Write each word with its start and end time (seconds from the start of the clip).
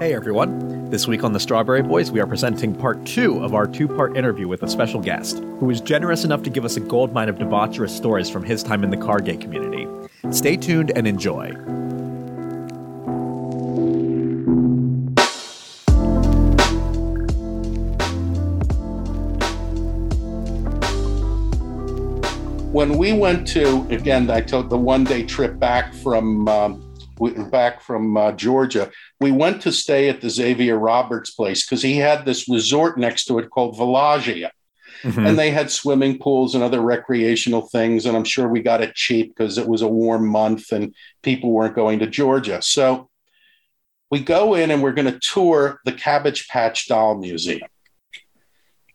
Hey 0.00 0.14
everyone. 0.14 0.88
This 0.88 1.06
week 1.06 1.24
on 1.24 1.34
the 1.34 1.38
Strawberry 1.38 1.82
Boys, 1.82 2.10
we 2.10 2.20
are 2.20 2.26
presenting 2.26 2.74
part 2.74 3.04
two 3.04 3.44
of 3.44 3.52
our 3.52 3.66
two 3.66 3.86
part 3.86 4.16
interview 4.16 4.48
with 4.48 4.62
a 4.62 4.66
special 4.66 4.98
guest 4.98 5.40
who 5.40 5.66
was 5.66 5.82
generous 5.82 6.24
enough 6.24 6.42
to 6.44 6.48
give 6.48 6.64
us 6.64 6.78
a 6.78 6.80
goldmine 6.80 7.28
of 7.28 7.36
debaucherous 7.36 7.90
stories 7.90 8.30
from 8.30 8.42
his 8.42 8.62
time 8.62 8.82
in 8.82 8.88
the 8.88 8.96
car 8.96 9.20
gay 9.20 9.36
community. 9.36 9.86
Stay 10.30 10.56
tuned 10.56 10.90
and 10.96 11.06
enjoy. 11.06 11.50
when 22.72 22.96
we 22.96 23.12
went 23.12 23.46
to 23.48 23.86
again, 23.90 24.30
I 24.30 24.40
took 24.40 24.70
the 24.70 24.78
one 24.78 25.04
day 25.04 25.24
trip 25.24 25.58
back 25.58 25.92
from 25.92 26.48
um, 26.48 26.89
we- 27.20 27.30
back 27.32 27.80
from 27.82 28.16
uh, 28.16 28.32
Georgia. 28.32 28.90
We 29.20 29.30
went 29.30 29.62
to 29.62 29.72
stay 29.72 30.08
at 30.08 30.20
the 30.20 30.30
Xavier 30.30 30.78
Roberts 30.78 31.30
place 31.30 31.64
because 31.64 31.82
he 31.82 31.96
had 31.96 32.24
this 32.24 32.48
resort 32.48 32.98
next 32.98 33.26
to 33.26 33.38
it 33.38 33.50
called 33.50 33.76
Villagia, 33.76 34.50
Mhm. 35.02 35.28
and 35.28 35.38
they 35.38 35.50
had 35.50 35.70
swimming 35.70 36.18
pools 36.18 36.54
and 36.54 36.64
other 36.64 36.80
recreational 36.80 37.62
things. 37.68 38.06
And 38.06 38.16
I'm 38.16 38.24
sure 38.24 38.48
we 38.48 38.60
got 38.60 38.82
it 38.82 38.94
cheap 38.94 39.34
because 39.34 39.58
it 39.58 39.68
was 39.68 39.82
a 39.82 39.88
warm 39.88 40.26
month 40.26 40.72
and 40.72 40.94
people 41.22 41.50
weren't 41.52 41.74
going 41.76 41.98
to 42.00 42.06
Georgia. 42.06 42.60
So 42.62 43.08
we 44.10 44.20
go 44.20 44.54
in 44.54 44.70
and 44.70 44.82
we're 44.82 44.92
going 44.92 45.12
to 45.12 45.20
tour 45.20 45.80
the 45.84 45.92
Cabbage 45.92 46.48
Patch 46.48 46.88
Doll 46.88 47.16
Museum. 47.18 47.68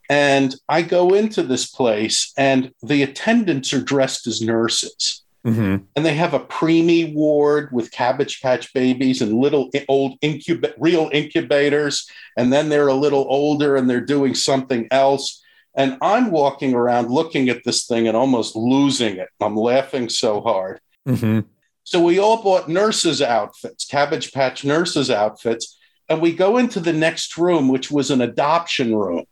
And 0.10 0.54
I 0.70 0.84
go 0.84 1.16
into 1.16 1.42
this 1.42 1.66
place, 1.66 2.32
and 2.38 2.72
the 2.84 3.02
attendants 3.02 3.74
are 3.74 3.82
dressed 3.82 4.28
as 4.28 4.40
nurses. 4.42 5.24
Mhm. 5.46 5.84
And 5.96 6.06
they 6.06 6.16
have 6.16 6.34
a 6.34 6.40
preemie 6.40 7.14
ward 7.14 7.70
with 7.72 7.92
Cabbage 7.92 8.42
Patch 8.42 8.74
babies 8.74 9.22
and 9.22 9.40
little 9.40 9.70
old 9.88 10.20
incub- 10.22 10.74
real 10.80 11.10
incubators. 11.14 12.10
And 12.36 12.52
then 12.52 12.70
they're 12.70 12.88
a 12.88 12.96
little 12.96 13.26
older 13.30 13.76
and 13.76 13.90
they're 13.90 14.02
doing 14.02 14.34
something 14.34 14.88
else. 14.90 15.44
And 15.76 15.98
I'm 16.02 16.32
walking 16.32 16.74
around 16.74 17.12
looking 17.12 17.50
at 17.50 17.64
this 17.64 17.86
thing 17.86 18.08
and 18.08 18.18
almost 18.18 18.56
losing 18.56 19.18
it. 19.18 19.30
I'm 19.40 19.56
laughing 19.56 20.10
so 20.10 20.42
hard. 20.42 20.80
Mhm. 21.08 21.46
So 21.84 22.02
we 22.02 22.18
all 22.18 22.42
bought 22.42 22.68
nurses' 22.68 23.22
outfits, 23.22 23.86
Cabbage 23.86 24.32
Patch 24.32 24.66
nurses' 24.66 25.12
outfits, 25.12 25.78
and 26.10 26.22
we 26.22 26.32
go 26.32 26.58
into 26.58 26.80
the 26.80 26.94
next 26.94 27.38
room, 27.38 27.68
which 27.68 27.92
was 27.92 28.10
an 28.10 28.22
adoption 28.22 28.96
room. 28.96 29.26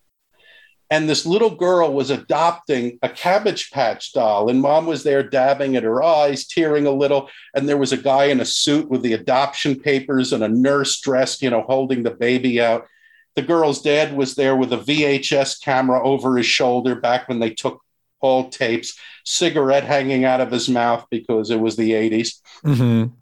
And 0.94 1.10
this 1.10 1.26
little 1.26 1.56
girl 1.56 1.92
was 1.92 2.12
adopting 2.12 3.00
a 3.02 3.10
Cabbage 3.10 3.72
Patch 3.72 4.14
doll, 4.14 4.48
and 4.48 4.62
mom 4.62 4.86
was 4.86 5.02
there 5.02 5.24
dabbing 5.24 5.76
at 5.76 5.82
her 5.82 6.04
eyes, 6.04 6.46
tearing 6.46 6.86
a 6.86 6.92
little. 6.92 7.32
And 7.56 7.68
there 7.68 7.80
was 7.80 7.92
a 7.92 7.98
guy 7.98 8.26
in 8.26 8.40
a 8.40 8.46
suit 8.46 8.92
with 8.92 9.02
the 9.02 9.14
adoption 9.14 9.80
papers 9.80 10.34
and 10.34 10.44
a 10.44 10.48
nurse 10.48 11.02
dressed, 11.02 11.42
you 11.42 11.50
know, 11.50 11.64
holding 11.64 12.04
the 12.04 12.12
baby 12.12 12.62
out. 12.62 12.86
The 13.34 13.42
girl's 13.42 13.82
dad 13.82 14.16
was 14.16 14.36
there 14.36 14.56
with 14.56 14.72
a 14.72 14.78
VHS 14.78 15.60
camera 15.64 16.00
over 16.06 16.38
his 16.38 16.46
shoulder 16.46 16.94
back 16.94 17.28
when 17.28 17.40
they 17.40 17.50
took 17.50 17.82
all 18.20 18.52
tapes, 18.52 18.96
cigarette 19.24 19.86
hanging 19.86 20.26
out 20.26 20.42
of 20.42 20.52
his 20.52 20.70
mouth 20.70 21.08
because 21.10 21.50
it 21.50 21.60
was 21.60 21.76
the 21.76 21.94
80s. 21.94 22.40
Mhm. 22.64 23.14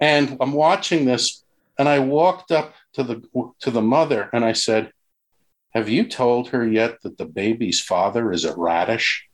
And 0.00 0.36
I'm 0.40 0.52
watching 0.52 1.04
this, 1.04 1.44
and 1.78 1.88
I 1.88 2.00
walked 2.00 2.50
up 2.50 2.74
to 2.94 3.04
the 3.04 3.22
to 3.60 3.70
the 3.70 3.82
mother 3.82 4.28
and 4.32 4.44
I 4.44 4.52
said, 4.52 4.90
"Have 5.76 5.88
you 5.90 6.08
told 6.08 6.48
her 6.48 6.66
yet 6.66 7.02
that 7.02 7.18
the 7.18 7.26
baby's 7.26 7.80
father 7.80 8.32
is 8.32 8.44
a 8.44 8.56
radish?" 8.56 9.28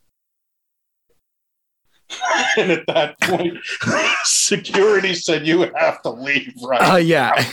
and 2.57 2.71
at 2.71 2.85
that 2.87 3.19
point, 3.21 3.57
security 4.23 5.13
said, 5.15 5.47
"You 5.47 5.71
have 5.75 6.01
to 6.03 6.09
leave 6.09 6.53
right 6.63 6.81
Uh, 6.93 6.97
yeah. 6.97 7.43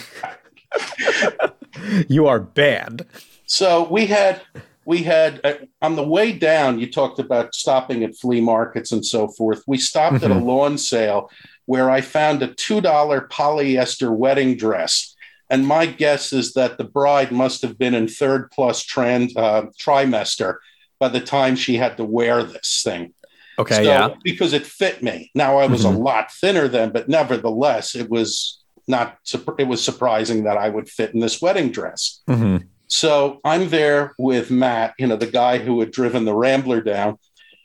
you 2.08 2.26
are 2.26 2.40
banned. 2.40 3.06
So 3.46 3.86
we 3.90 4.06
had 4.06 4.42
we 4.84 5.02
had 5.02 5.40
uh, 5.44 5.54
on 5.82 5.96
the 5.96 6.06
way 6.06 6.32
down. 6.32 6.78
You 6.80 6.90
talked 6.90 7.18
about 7.18 7.54
stopping 7.54 8.02
at 8.04 8.16
flea 8.16 8.40
markets 8.40 8.92
and 8.92 9.04
so 9.04 9.28
forth. 9.28 9.62
We 9.66 9.78
stopped 9.78 10.22
at 10.22 10.30
a 10.30 10.34
Mhm. 10.34 10.44
lawn 10.44 10.78
sale 10.78 11.30
where 11.66 11.90
I 11.90 12.00
found 12.00 12.42
a 12.42 12.48
two 12.54 12.80
dollar 12.80 13.28
polyester 13.30 14.10
wedding 14.14 14.56
dress, 14.56 15.09
and 15.50 15.66
my 15.66 15.84
guess 15.86 16.32
is 16.32 16.54
that 16.54 16.78
the 16.78 16.84
bride 16.84 17.32
must 17.32 17.62
have 17.62 17.78
been 17.78 17.94
in 17.94 18.06
third 18.08 18.50
plus 18.50 18.82
trans 18.82 19.36
uh, 19.36 19.62
trimester 19.78 20.56
by 20.98 21.08
the 21.08 21.20
time 21.20 21.56
she 21.56 21.76
had 21.76 21.96
to 21.96 22.04
wear 22.04 22.42
this 22.42 22.82
thing. 22.84 23.12
Okay, 23.58 23.76
So- 23.76 23.82
yeah. 23.82 24.08
because 24.24 24.52
it 24.52 24.64
fit 24.66 25.02
me. 25.02 25.30
Now 25.34 25.58
I 25.58 25.66
was 25.66 25.84
Mhm. 25.84 25.94
a 25.94 25.98
lot 25.98 26.32
thinner 26.32 26.68
then, 26.68 26.90
but 26.90 27.08
nevertheless, 27.08 27.94
it 27.94 28.08
was 28.08 28.58
not. 28.88 29.18
It 29.58 29.68
was 29.68 29.82
surprising 29.84 30.44
that 30.44 30.56
I 30.56 30.68
would 30.68 30.88
fit 30.88 31.12
in 31.14 31.20
this 31.20 31.40
wedding 31.42 31.70
dress. 31.70 32.20
Mhm. 32.28 32.64
So 32.88 33.40
I'm 33.44 33.68
there 33.68 34.14
with 34.18 34.50
Matt, 34.50 34.94
you 34.98 35.06
know, 35.06 35.16
the 35.16 35.26
guy 35.26 35.58
who 35.58 35.78
had 35.80 35.90
driven 35.92 36.24
the 36.24 36.34
Rambler 36.34 36.80
down, 36.80 37.18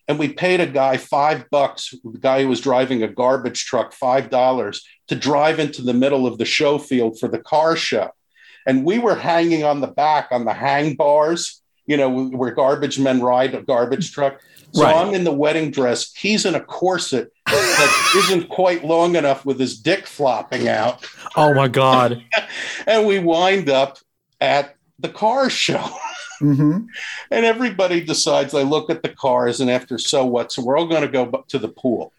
and 0.07 0.19
we 0.19 0.27
paid 0.29 0.59
a 0.59 0.67
guy 0.67 0.97
five 0.97 1.45
bucks, 1.49 1.93
the 2.03 2.19
guy 2.19 2.43
who 2.43 2.49
was 2.49 2.61
driving 2.61 3.01
a 3.01 3.07
garbage 3.07 3.65
truck, 3.65 3.91
five 3.93 4.29
dollars 4.29 4.83
to 5.07 5.15
drive 5.15 5.59
into 5.59 5.81
the 5.81 5.93
middle 5.93 6.25
of 6.27 6.37
the 6.37 6.45
show 6.45 6.77
field 6.77 7.19
for 7.19 7.27
the 7.27 7.39
car 7.39 7.75
show. 7.75 8.11
And 8.65 8.83
we 8.85 8.97
were 8.99 9.15
hanging 9.15 9.63
on 9.63 9.81
the 9.81 9.87
back 9.87 10.29
on 10.31 10.45
the 10.45 10.53
hang 10.53 10.95
bars, 10.95 11.61
you 11.85 11.97
know, 11.97 12.09
where 12.29 12.51
garbage 12.51 12.97
men 12.99 13.21
ride 13.21 13.53
a 13.53 13.61
garbage 13.61 14.11
truck. 14.11 14.41
So 14.73 14.83
Right. 14.83 14.95
I'm 14.95 15.13
in 15.13 15.23
the 15.23 15.31
wedding 15.31 15.71
dress. 15.71 16.13
He's 16.15 16.45
in 16.45 16.55
a 16.55 16.59
corset 16.59 17.31
that 17.45 18.13
isn't 18.17 18.49
quite 18.49 18.83
long 18.83 19.15
enough 19.15 19.45
with 19.45 19.59
his 19.59 19.79
dick 19.79 20.05
flopping 20.07 20.67
out 20.67 21.05
Oh 21.35 21.53
my 21.53 21.67
god. 21.67 22.23
and 22.87 23.05
we 23.07 23.19
wind 23.19 23.69
up 23.69 23.99
at 24.41 24.75
the 24.99 25.09
car 25.09 25.49
show. 25.49 25.83
Mhm. 26.41 26.87
And 27.31 27.45
everybody 27.45 28.01
decides 28.03 28.51
they 28.51 28.65
look 28.65 28.89
at 28.89 29.01
the 29.03 29.07
cars, 29.07 29.61
and 29.61 29.71
after 29.71 29.97
so 29.97 30.25
what, 30.25 30.51
so 30.51 30.61
we're 30.61 30.77
all 30.77 30.85
going 30.85 31.03
to 31.03 31.07
go 31.07 31.45
to 31.47 31.57
the 31.57 31.69
pool. 31.69 32.11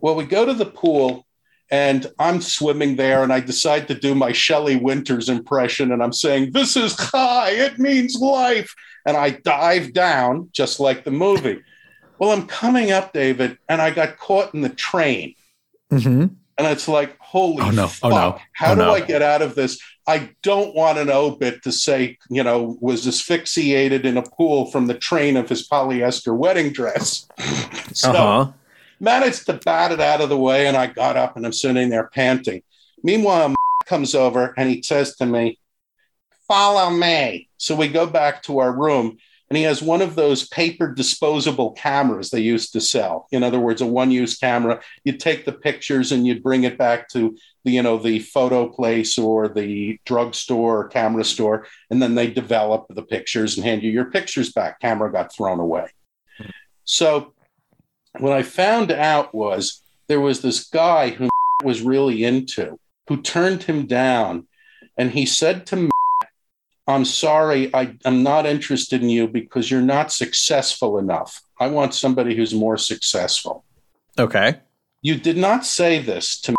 Well, 0.00 0.16
we 0.16 0.24
go 0.24 0.44
to 0.44 0.52
the 0.52 0.66
pool, 0.66 1.24
and 1.72 2.06
I'm 2.20 2.40
swimming 2.40 2.94
there, 2.96 3.24
and 3.24 3.32
I 3.32 3.40
decide 3.40 3.88
to 3.88 3.94
do 3.94 4.14
my 4.14 4.30
Shelley 4.30 4.76
Winters 4.76 5.28
impression, 5.28 5.90
and 5.90 6.02
I'm 6.02 6.12
saying, 6.12 6.52
This 6.52 6.76
is 6.76 6.94
chai, 6.96 7.50
it 7.50 7.78
means 7.80 8.14
life. 8.20 8.72
And 9.04 9.16
I 9.16 9.30
dive 9.30 9.92
down 9.92 10.48
just 10.52 10.78
like 10.78 11.02
the 11.02 11.10
movie. 11.10 11.60
Well, 12.20 12.30
I'm 12.30 12.46
coming 12.46 12.92
up, 12.92 13.12
David, 13.12 13.58
and 13.68 13.82
I 13.82 13.90
got 13.90 14.16
caught 14.18 14.54
in 14.54 14.60
the 14.60 14.68
train. 14.68 15.34
Mhm. 15.90 16.36
And 16.58 16.66
it's 16.68 16.86
like, 16.86 17.16
holy 17.18 17.62
Oh, 17.62 17.70
no. 17.70 17.88
fuck. 17.88 18.12
Oh, 18.12 18.14
no. 18.14 18.38
How 18.52 18.72
Oh, 18.72 18.74
do 18.76 18.80
no. 18.82 18.94
I 18.94 19.00
get 19.00 19.22
out 19.22 19.42
of 19.42 19.54
this? 19.56 19.80
I 20.06 20.30
don't 20.42 20.74
want 20.76 20.98
an 20.98 21.10
obit 21.10 21.62
to 21.64 21.72
say, 21.72 22.18
you 22.28 22.42
know, 22.44 22.76
was 22.80 23.06
asphyxiated 23.08 24.04
in 24.06 24.16
a 24.16 24.22
pool 24.22 24.70
from 24.70 24.86
the 24.86 24.94
train 24.94 25.36
of 25.36 25.48
his 25.48 25.66
polyester 25.68 26.36
wedding 26.36 26.70
dress. 26.72 27.26
so 27.94 28.10
Uh-huh. 28.12 28.52
Managed 29.02 29.46
to 29.46 29.54
bat 29.54 29.92
it 29.92 30.00
out 30.00 30.22
of 30.22 30.30
the 30.30 30.38
way, 30.38 30.68
and 30.68 30.76
I 30.76 30.86
got 30.86 31.16
up 31.16 31.36
and 31.36 31.44
I'm 31.44 31.52
sitting 31.52 31.90
there 31.90 32.08
panting. 32.08 32.62
Meanwhile, 33.02 33.54
comes 33.84 34.14
over 34.14 34.54
and 34.56 34.70
he 34.70 34.80
says 34.80 35.16
to 35.16 35.26
me, 35.26 35.58
Follow 36.48 36.90
me. 36.90 37.48
So 37.56 37.74
we 37.74 37.88
go 37.88 38.06
back 38.06 38.42
to 38.44 38.58
our 38.58 38.72
room, 38.72 39.16
and 39.48 39.56
he 39.56 39.62
has 39.62 39.80
one 39.80 40.02
of 40.02 40.14
those 40.14 40.48
paper 40.48 40.92
disposable 40.92 41.72
cameras 41.72 42.30
they 42.30 42.40
used 42.40 42.72
to 42.72 42.80
sell. 42.80 43.26
In 43.32 43.42
other 43.42 43.58
words, 43.60 43.80
a 43.80 43.86
one 43.86 44.10
use 44.10 44.36
camera. 44.36 44.80
You'd 45.04 45.20
take 45.20 45.44
the 45.44 45.52
pictures 45.52 46.12
and 46.12 46.26
you'd 46.26 46.42
bring 46.42 46.64
it 46.64 46.76
back 46.76 47.08
to 47.10 47.36
the, 47.64 47.70
you 47.70 47.82
know, 47.82 47.96
the 47.96 48.18
photo 48.18 48.68
place 48.68 49.18
or 49.18 49.48
the 49.48 49.98
drugstore 50.04 50.80
or 50.80 50.88
camera 50.88 51.24
store, 51.24 51.66
and 51.90 52.02
then 52.02 52.14
they 52.14 52.30
develop 52.30 52.86
the 52.90 53.02
pictures 53.02 53.56
and 53.56 53.64
hand 53.64 53.82
you 53.82 53.90
your 53.90 54.10
pictures 54.10 54.52
back. 54.52 54.80
Camera 54.80 55.10
got 55.10 55.34
thrown 55.34 55.60
away. 55.60 55.88
Hmm. 56.38 56.50
So 56.84 57.34
what 58.18 58.32
I 58.32 58.42
found 58.42 58.92
out 58.92 59.34
was 59.34 59.82
there 60.08 60.20
was 60.20 60.42
this 60.42 60.68
guy 60.68 61.10
who 61.10 61.28
was 61.64 61.82
really 61.82 62.24
into 62.24 62.78
who 63.08 63.20
turned 63.20 63.62
him 63.62 63.86
down 63.86 64.46
and 64.96 65.10
he 65.10 65.24
said 65.24 65.66
to 65.66 65.76
me 65.76 65.90
i'm 66.88 67.04
sorry 67.04 67.72
I, 67.74 67.96
i'm 68.04 68.22
not 68.22 68.46
interested 68.46 69.02
in 69.02 69.08
you 69.08 69.28
because 69.28 69.70
you're 69.70 69.80
not 69.80 70.12
successful 70.12 70.98
enough. 70.98 71.40
I 71.60 71.68
want 71.68 71.94
somebody 71.94 72.34
who's 72.34 72.52
more 72.52 72.76
successful. 72.76 73.64
Okay. 74.18 74.60
you 75.02 75.16
did 75.16 75.36
not 75.36 75.64
say 75.64 76.00
this 76.00 76.40
to 76.42 76.52
me. 76.52 76.56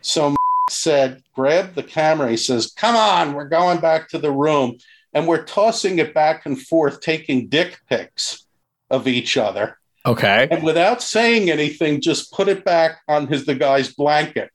So 0.00 0.36
said 0.70 1.22
grab 1.34 1.74
the 1.74 1.82
camera 1.82 2.30
he 2.30 2.36
says 2.36 2.72
come 2.76 2.94
on 2.96 3.34
we're 3.34 3.48
going 3.48 3.80
back 3.80 4.08
to 4.10 4.18
the 4.18 4.32
room. 4.32 4.78
And 5.14 5.26
we're 5.26 5.44
tossing 5.44 5.98
it 5.98 6.12
back 6.12 6.44
and 6.44 6.60
forth 6.60 7.00
taking 7.00 7.48
dick 7.48 7.80
pics 7.88 8.46
of 8.90 9.08
each 9.08 9.38
other 9.38 9.78
Okay. 10.06 10.48
and 10.50 10.62
without 10.62 11.02
saying 11.02 11.50
anything, 11.50 12.00
just 12.00 12.32
put 12.32 12.48
it 12.48 12.64
back 12.64 12.98
on 13.08 13.26
his 13.26 13.44
the 13.46 13.54
guy's 13.54 13.92
blanket 13.92 14.50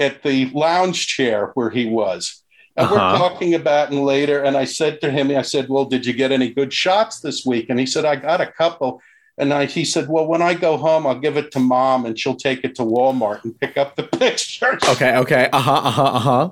at 0.00 0.22
the 0.22 0.46
lounge 0.50 1.06
chair 1.06 1.50
where 1.54 1.70
he 1.70 1.86
was. 1.86 2.42
And 2.76 2.86
Uh-huh. 2.86 2.94
we're 2.94 3.18
talking 3.18 3.54
about 3.54 3.90
and 3.90 4.04
later, 4.04 4.40
and 4.44 4.56
I 4.56 4.64
said 4.64 5.00
to 5.00 5.10
him, 5.10 5.30
I 5.36 5.42
said, 5.42 5.68
Well, 5.68 5.84
did 5.86 6.06
you 6.06 6.12
get 6.12 6.30
any 6.30 6.50
good 6.52 6.72
shots 6.72 7.18
this 7.20 7.44
week? 7.44 7.66
And 7.70 7.80
he 7.80 7.86
said, 7.86 8.04
I 8.04 8.14
got 8.16 8.40
a 8.40 8.46
couple. 8.46 9.00
And 9.36 9.52
I, 9.52 9.64
he 9.66 9.84
said, 9.84 10.08
Well, 10.08 10.26
when 10.28 10.42
I 10.42 10.54
go 10.54 10.76
home, 10.76 11.04
I'll 11.06 11.18
give 11.18 11.36
it 11.36 11.50
to 11.52 11.58
mom 11.58 12.06
and 12.06 12.16
she'll 12.18 12.36
take 12.36 12.62
it 12.64 12.74
to 12.76 12.82
Walmart 12.82 13.42
and 13.42 13.58
pick 13.58 13.76
up 13.76 13.96
the 13.96 14.02
pictures. 14.22 14.80
Okay, 14.90 15.16
okay. 15.16 15.48
Uh 15.52 15.58
huh, 15.60 15.72
uh 15.72 15.90
huh, 15.90 16.04
uh 16.04 16.50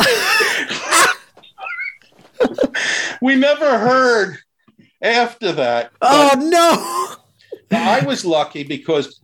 huh. 0.00 1.14
we 3.22 3.34
never 3.36 3.78
heard 3.78 4.38
after 5.02 5.52
that. 5.52 5.92
Oh, 6.02 6.30
uh, 6.32 6.36
no. 6.36 7.16
I 7.70 8.04
was 8.04 8.24
lucky 8.24 8.64
because 8.64 9.20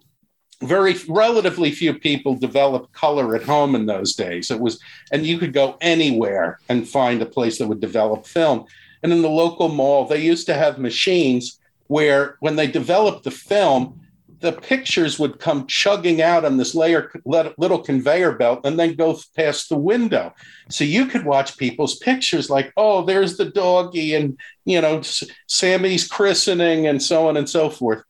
very 0.62 0.94
relatively 1.08 1.70
few 1.70 1.94
people 1.94 2.36
developed 2.36 2.92
color 2.92 3.34
at 3.36 3.42
home 3.42 3.74
in 3.74 3.86
those 3.86 4.14
days. 4.14 4.50
It 4.50 4.60
was, 4.60 4.80
and 5.12 5.26
you 5.26 5.38
could 5.38 5.52
go 5.52 5.76
anywhere 5.80 6.58
and 6.68 6.88
find 6.88 7.20
a 7.20 7.26
place 7.26 7.58
that 7.58 7.68
would 7.68 7.80
develop 7.80 8.26
film. 8.26 8.66
And 9.02 9.12
in 9.12 9.22
the 9.22 9.28
local 9.28 9.68
mall, 9.68 10.06
they 10.06 10.22
used 10.22 10.46
to 10.46 10.54
have 10.54 10.78
machines 10.78 11.58
where, 11.88 12.36
when 12.40 12.56
they 12.56 12.66
developed 12.66 13.24
the 13.24 13.30
film, 13.30 14.00
the 14.44 14.52
pictures 14.52 15.18
would 15.18 15.40
come 15.40 15.66
chugging 15.66 16.20
out 16.20 16.44
on 16.44 16.58
this 16.58 16.74
layer 16.74 17.10
little 17.24 17.80
conveyor 17.80 18.32
belt 18.32 18.60
and 18.64 18.78
then 18.78 18.94
go 18.94 19.18
past 19.34 19.68
the 19.68 19.76
window. 19.76 20.32
So 20.68 20.84
you 20.84 21.06
could 21.06 21.24
watch 21.24 21.56
people's 21.56 21.96
pictures 21.96 22.50
like 22.50 22.72
oh 22.76 23.04
there's 23.04 23.36
the 23.36 23.46
doggy 23.46 24.14
and 24.14 24.38
you 24.64 24.80
know 24.80 25.02
sammy's 25.48 26.06
christening 26.06 26.86
and 26.86 27.02
so 27.02 27.28
on 27.28 27.36
and 27.36 27.48
so 27.48 27.70
forth. 27.70 28.04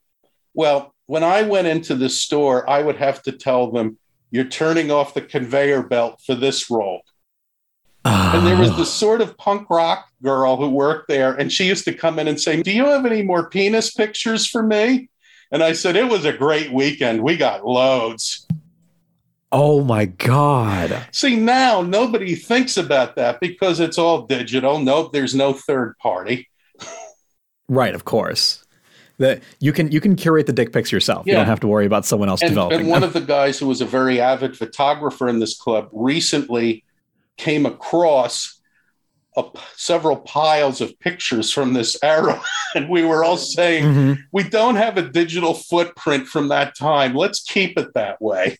Well 0.52 0.92
when 1.06 1.22
i 1.22 1.42
went 1.42 1.66
into 1.66 1.94
the 1.94 2.08
store 2.08 2.68
i 2.68 2.80
would 2.80 2.96
have 2.96 3.22
to 3.22 3.32
tell 3.32 3.70
them 3.70 3.98
you're 4.30 4.44
turning 4.44 4.90
off 4.90 5.12
the 5.12 5.20
conveyor 5.20 5.82
belt 5.82 6.20
for 6.24 6.34
this 6.34 6.70
roll 6.70 7.02
and 8.06 8.46
there 8.46 8.56
was 8.56 8.76
this 8.76 8.92
sort 8.92 9.20
of 9.20 9.36
punk 9.38 9.70
rock 9.70 10.06
girl 10.22 10.56
who 10.56 10.68
worked 10.68 11.08
there, 11.08 11.34
and 11.34 11.50
she 11.50 11.66
used 11.66 11.84
to 11.86 11.94
come 11.94 12.18
in 12.18 12.28
and 12.28 12.38
say, 12.38 12.62
Do 12.62 12.70
you 12.70 12.84
have 12.86 13.06
any 13.06 13.22
more 13.22 13.48
penis 13.48 13.92
pictures 13.92 14.46
for 14.46 14.62
me? 14.62 15.08
And 15.54 15.62
I 15.62 15.72
said, 15.72 15.94
It 15.94 16.08
was 16.08 16.24
a 16.24 16.32
great 16.32 16.72
weekend. 16.72 17.22
We 17.22 17.36
got 17.36 17.64
loads. 17.64 18.44
Oh, 19.52 19.84
my 19.84 20.06
God. 20.06 21.06
See, 21.12 21.36
now 21.36 21.80
nobody 21.80 22.34
thinks 22.34 22.76
about 22.76 23.14
that 23.14 23.38
because 23.38 23.78
it's 23.78 23.96
all 23.96 24.26
digital. 24.26 24.80
Nope, 24.80 25.12
there's 25.12 25.32
no 25.32 25.52
third 25.52 25.96
party. 25.98 26.48
Right, 27.68 27.94
of 27.94 28.04
course. 28.04 28.64
The, 29.18 29.40
you 29.60 29.72
can 29.72 29.92
you 29.92 30.00
can 30.00 30.16
curate 30.16 30.46
the 30.46 30.52
dick 30.52 30.72
pics 30.72 30.90
yourself. 30.90 31.24
You 31.24 31.34
don't 31.34 31.46
have 31.46 31.60
to 31.60 31.68
worry 31.68 31.86
about 31.86 32.04
someone 32.04 32.28
else 32.28 32.42
And, 32.42 32.50
developing 32.50 32.80
and 32.80 32.88
one 32.88 33.04
of 33.04 33.12
the 33.12 33.20
guys 33.20 33.56
who 33.60 33.68
was 33.68 33.80
a 33.80 33.86
very 33.86 34.20
avid 34.20 34.56
photographer 34.56 35.28
in 35.28 35.38
this 35.38 35.56
club 35.56 35.88
recently 35.92 36.82
came 37.36 37.64
across 37.64 38.53
a, 39.36 39.44
several 39.76 40.16
piles 40.16 40.80
of 40.80 40.98
pictures 41.00 41.50
from 41.50 41.72
this 41.72 41.96
era. 42.02 42.40
And 42.76 42.88
we 42.88 43.04
were 43.04 43.22
all 43.22 43.36
saying, 43.36 43.84
Mhm. 43.84 44.18
we 44.32 44.42
don't 44.42 44.74
have 44.74 44.98
a 44.98 45.02
digital 45.02 45.54
footprint 45.54 46.26
from 46.26 46.48
that 46.48 46.76
time. 46.76 47.14
Let's 47.14 47.40
keep 47.40 47.78
it 47.78 47.94
that 47.94 48.20
way. 48.20 48.58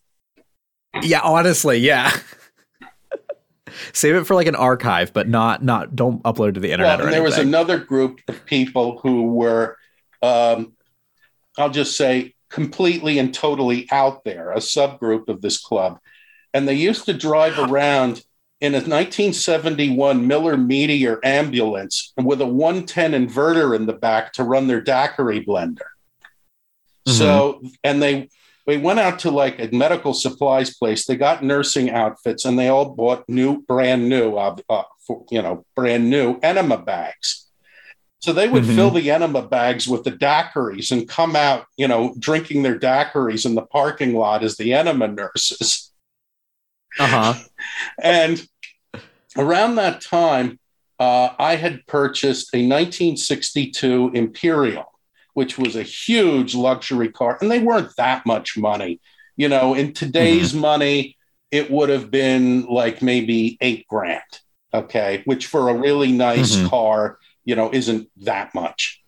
Yeah, 1.03 1.21
honestly, 1.25 1.79
yeah. 1.79 2.13
Save 3.93 4.15
it 4.15 4.25
for 4.25 4.37
like 4.37 4.47
an 4.47 4.55
archive, 4.55 5.13
but 5.13 5.29
not 5.29 5.65
not 5.65 5.97
don't 5.97 6.23
upload 6.23 6.51
it 6.51 6.53
to 6.53 6.61
the 6.61 6.71
internet 6.71 7.01
Well, 7.01 7.11
there 7.11 7.25
was 7.25 7.39
another 7.39 7.77
group 7.79 8.21
of 8.29 8.45
people 8.47 8.99
who 8.99 9.33
were, 9.33 9.77
um, 10.23 10.75
I'll 11.59 11.71
just 11.71 11.97
say, 11.97 12.35
completely 12.51 13.19
and 13.19 13.35
totally 13.35 13.89
out 13.91 14.23
there, 14.23 14.53
a 14.53 14.59
subgroup 14.59 15.29
of 15.29 15.43
this 15.43 15.59
club. 15.59 15.99
And 16.53 16.69
they 16.69 16.75
used 16.75 17.07
to 17.07 17.13
drive 17.13 17.59
around 17.59 18.23
in 18.65 18.73
a 18.73 18.79
1971 18.79 20.27
Miller 20.27 20.57
Meteor 20.57 21.21
ambulance 21.23 22.13
with 22.17 22.41
a 22.41 22.47
110 22.47 23.13
inverter 23.13 23.77
in 23.77 23.87
the 23.87 23.93
back 23.93 24.33
to 24.35 24.43
run 24.45 24.67
their 24.67 24.81
daiquiri 24.81 25.45
blender. 25.45 25.89
So, 27.07 27.63
and 27.83 28.03
they 28.03 28.31
they 28.67 28.79
went 28.79 28.99
out 28.99 29.19
to 29.21 29.31
like 29.31 29.61
a 29.61 29.69
medical 29.77 30.15
supplies 30.15 30.75
place. 30.75 31.05
They 31.05 31.17
got 31.17 31.45
nursing 31.45 31.91
outfits, 31.91 32.47
and 32.47 32.59
they 32.59 32.69
all 32.69 32.95
bought 32.95 33.29
new, 33.29 33.63
brand 33.63 34.09
new, 34.09 34.37
uh, 34.37 34.57
uh, 34.71 34.85
for, 35.07 35.27
you 35.31 35.43
know, 35.43 35.67
brand 35.77 36.09
new 36.09 36.39
enema 36.43 36.79
bags. 36.79 37.47
So 38.21 38.33
they 38.33 38.49
would 38.49 38.65
Mhm. 38.65 38.75
fill 38.75 38.91
the 38.91 39.11
enema 39.11 39.43
bags 39.43 39.87
with 39.87 40.05
the 40.05 40.13
daiquiris 40.13 40.91
and 40.93 41.07
come 41.07 41.37
out, 41.37 41.67
you 41.77 41.87
know, 41.87 42.15
drinking 42.19 42.63
their 42.63 42.79
daiquiris 42.79 43.45
in 43.45 43.55
the 43.55 43.67
parking 43.67 44.15
lot 44.15 44.43
as 44.43 44.57
the 44.57 44.73
enema 44.73 45.09
nurses. 45.09 45.91
uh-huh. 46.99 47.35
And 48.03 48.47
around 49.37 49.77
that 49.77 50.01
time, 50.01 50.59
uh, 50.99 51.31
I 51.39 51.57
had 51.57 51.87
purchased 51.87 52.55
a 52.55 52.59
1962 52.59 54.13
Imperial, 54.15 54.85
which 55.35 55.59
was 55.59 55.77
a 55.77 55.83
huge 55.83 56.55
luxury 56.55 57.11
car, 57.11 57.39
and 57.41 57.51
they 57.51 57.59
weren't 57.59 57.95
that 57.97 58.25
much 58.27 58.57
money. 58.57 59.01
You 59.37 59.49
know, 59.49 59.75
in 59.75 59.93
today's 59.93 60.55
money, 60.55 61.17
it 61.51 61.71
would 61.71 61.89
have 61.89 62.11
been 62.11 62.67
like 62.67 63.03
maybe 63.03 63.59
eight 63.61 63.87
grand. 63.89 64.23
Okay, 64.73 65.23
which 65.25 65.47
for 65.47 65.69
a 65.69 65.75
really 65.75 66.11
nice 66.11 66.57
Mhm. 66.57 66.69
car, 66.69 67.19
you 67.45 67.55
know, 67.55 67.73
isn't 67.73 68.09
that 68.19 68.53
much. 68.55 69.01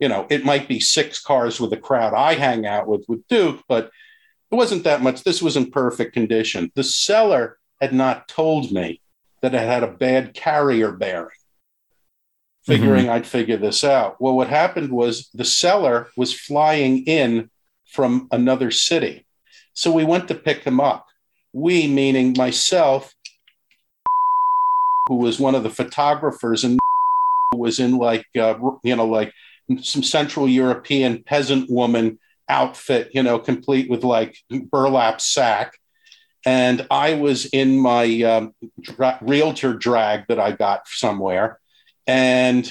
You 0.00 0.08
know, 0.08 0.26
it 0.28 0.44
might 0.44 0.66
be 0.68 0.80
six 0.80 1.20
cars 1.20 1.60
with 1.60 1.70
the 1.70 1.76
crowd 1.76 2.12
I 2.12 2.34
hang 2.34 2.66
out 2.66 2.86
with 2.88 3.04
with 3.08 3.26
Duke, 3.28 3.62
but 3.68 3.90
it 4.50 4.54
wasn't 4.54 4.84
that 4.84 5.02
much. 5.02 5.22
This 5.24 5.40
was 5.42 5.56
in 5.56 5.70
perfect 5.70 6.12
condition. 6.12 6.70
The 6.74 6.84
seller 6.84 7.58
had 7.80 7.92
not 7.92 8.28
told 8.28 8.72
me 8.72 9.00
that 9.42 9.54
it 9.54 9.60
had 9.60 9.82
a 9.82 9.88
bad 9.88 10.34
carrier 10.34 10.92
bearing, 10.92 11.28
figuring 12.64 13.08
I'd 13.08 13.26
figure 13.26 13.56
this 13.56 13.84
out. 13.84 14.20
Well, 14.20 14.36
what 14.36 14.48
happened 14.48 14.90
was 14.90 15.28
the 15.34 15.44
seller 15.44 16.08
was 16.16 16.32
flying 16.32 17.04
in 17.04 17.50
from 17.86 18.28
another 18.30 18.70
city. 18.70 19.26
So 19.74 19.92
we 19.92 20.04
went 20.04 20.28
to 20.28 20.34
pick 20.34 20.64
him 20.64 20.80
up. 20.80 21.06
We, 21.52 21.86
meaning 21.86 22.34
myself, 22.36 23.14
who 25.08 25.16
was 25.16 25.38
one 25.38 25.54
of 25.54 25.62
the 25.62 25.70
photographers 25.70 26.64
and 26.64 26.78
was 27.54 27.78
in 27.78 27.96
like, 27.96 28.26
uh, 28.38 28.54
you 28.82 28.96
know, 28.96 29.06
like 29.06 29.32
some 29.80 30.02
Central 30.02 30.48
European 30.48 31.22
peasant 31.22 31.70
woman 31.70 32.18
outfit, 32.48 33.10
you 33.12 33.22
know, 33.22 33.38
complete 33.38 33.88
with 33.90 34.04
like 34.04 34.36
burlap 34.70 35.20
sack. 35.20 35.72
And 36.46 36.86
I 36.92 37.14
was 37.14 37.46
in 37.46 37.76
my 37.76 38.22
um, 38.22 38.54
dra- 38.80 39.18
realtor 39.20 39.74
drag 39.74 40.28
that 40.28 40.38
I 40.38 40.52
got 40.52 40.86
somewhere, 40.86 41.58
and 42.06 42.70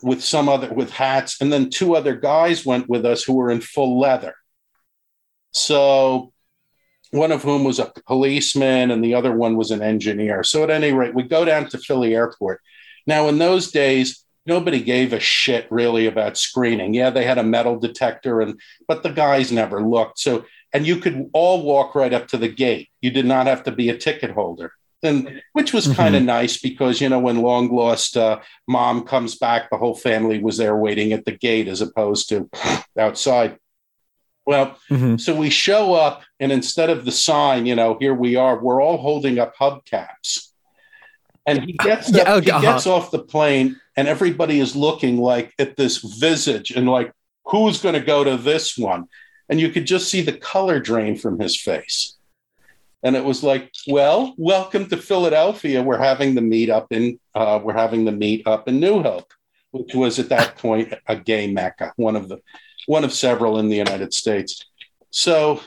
with 0.00 0.22
some 0.22 0.48
other 0.48 0.72
with 0.72 0.90
hats, 0.90 1.40
and 1.40 1.52
then 1.52 1.68
two 1.68 1.96
other 1.96 2.14
guys 2.14 2.64
went 2.64 2.88
with 2.88 3.04
us 3.04 3.24
who 3.24 3.34
were 3.34 3.50
in 3.50 3.60
full 3.60 3.98
leather. 3.98 4.34
So, 5.52 6.32
one 7.10 7.32
of 7.32 7.42
whom 7.42 7.64
was 7.64 7.80
a 7.80 7.92
policeman, 8.06 8.92
and 8.92 9.02
the 9.02 9.14
other 9.14 9.34
one 9.34 9.56
was 9.56 9.72
an 9.72 9.82
engineer. 9.82 10.44
So, 10.44 10.62
at 10.62 10.70
any 10.70 10.92
rate, 10.92 11.14
we 11.14 11.24
go 11.24 11.44
down 11.44 11.68
to 11.70 11.78
Philly 11.78 12.14
Airport. 12.14 12.60
Now, 13.08 13.26
in 13.26 13.38
those 13.38 13.72
days, 13.72 14.24
nobody 14.44 14.80
gave 14.80 15.12
a 15.12 15.18
shit 15.20 15.66
really 15.70 16.06
about 16.06 16.36
screening. 16.36 16.94
Yeah, 16.94 17.10
they 17.10 17.24
had 17.24 17.38
a 17.38 17.42
metal 17.42 17.78
detector, 17.78 18.40
and 18.40 18.60
but 18.86 19.02
the 19.02 19.10
guys 19.10 19.50
never 19.50 19.82
looked. 19.82 20.20
So, 20.20 20.44
and 20.76 20.86
you 20.86 20.96
could 20.96 21.30
all 21.32 21.62
walk 21.62 21.94
right 21.94 22.12
up 22.12 22.28
to 22.28 22.36
the 22.36 22.48
gate. 22.48 22.90
You 23.00 23.10
did 23.10 23.24
not 23.24 23.46
have 23.46 23.62
to 23.64 23.72
be 23.72 23.88
a 23.88 23.96
ticket 23.96 24.30
holder. 24.30 24.72
And 25.02 25.40
which 25.52 25.72
was 25.72 25.86
kind 25.94 26.14
of 26.16 26.22
nice 26.22 26.58
because 26.60 27.00
you 27.00 27.08
know 27.08 27.18
when 27.18 27.40
long 27.40 27.74
lost 27.74 28.16
uh, 28.16 28.40
mom 28.66 29.04
comes 29.04 29.36
back, 29.36 29.70
the 29.70 29.78
whole 29.78 29.94
family 29.94 30.38
was 30.42 30.56
there 30.56 30.76
waiting 30.76 31.12
at 31.12 31.24
the 31.24 31.32
gate 31.32 31.68
as 31.68 31.80
opposed 31.80 32.28
to 32.30 32.50
outside. 32.98 33.58
Well, 34.44 34.76
Mhm. 34.90 35.20
so 35.20 35.34
we 35.34 35.50
show 35.50 35.94
up, 35.94 36.22
and 36.40 36.52
instead 36.52 36.90
of 36.90 37.04
the 37.04 37.12
sign, 37.12 37.66
you 37.66 37.74
know, 37.74 37.96
here 37.98 38.14
we 38.14 38.36
are, 38.36 38.62
we're 38.62 38.82
all 38.82 38.98
holding 38.98 39.38
up 39.38 39.56
hubcaps. 39.56 40.50
And 41.46 41.62
he 41.64 41.72
gets 41.72 42.10
Yeah, 42.10 42.22
up, 42.34 42.44
he 42.44 42.50
uh-huh. 42.50 42.60
gets 42.60 42.86
off 42.86 43.10
the 43.10 43.24
plane, 43.34 43.76
and 43.96 44.08
everybody 44.08 44.60
is 44.60 44.74
looking 44.76 45.18
like 45.18 45.52
at 45.58 45.76
this 45.76 45.98
visage 45.98 46.70
and 46.70 46.88
like, 46.88 47.12
who's 47.44 47.80
going 47.80 47.94
to 47.94 48.00
go 48.14 48.24
to 48.24 48.36
this 48.36 48.76
one? 48.78 49.06
And 49.48 49.60
you 49.60 49.70
could 49.70 49.86
just 49.86 50.08
see 50.08 50.22
the 50.22 50.32
color 50.32 50.80
drain 50.80 51.16
from 51.16 51.38
his 51.38 51.56
face. 51.60 52.14
And 53.02 53.14
it 53.14 53.24
was 53.24 53.42
like, 53.42 53.70
well, 53.86 54.34
welcome 54.36 54.88
to 54.88 54.96
Philadelphia. 54.96 55.82
We're 55.82 55.98
having 55.98 56.34
the 56.34 56.40
meet 56.40 56.70
up 56.70 56.88
in 56.90 57.20
uh, 57.34 57.60
we're 57.62 57.74
having 57.76 58.04
the 58.04 58.12
meet 58.12 58.46
up 58.46 58.66
in 58.68 58.80
New 58.80 59.02
Hope, 59.02 59.32
which 59.70 59.94
was 59.94 60.18
at 60.18 60.30
that 60.30 60.56
point 60.56 60.92
a 61.06 61.14
gay 61.14 61.46
mecca, 61.46 61.92
one 61.96 62.16
of 62.16 62.28
the 62.28 62.38
one 62.86 63.04
of 63.04 63.12
several 63.12 63.58
in 63.58 63.68
the 63.68 63.76
United 63.76 64.12
States. 64.14 64.64
So 65.10 65.60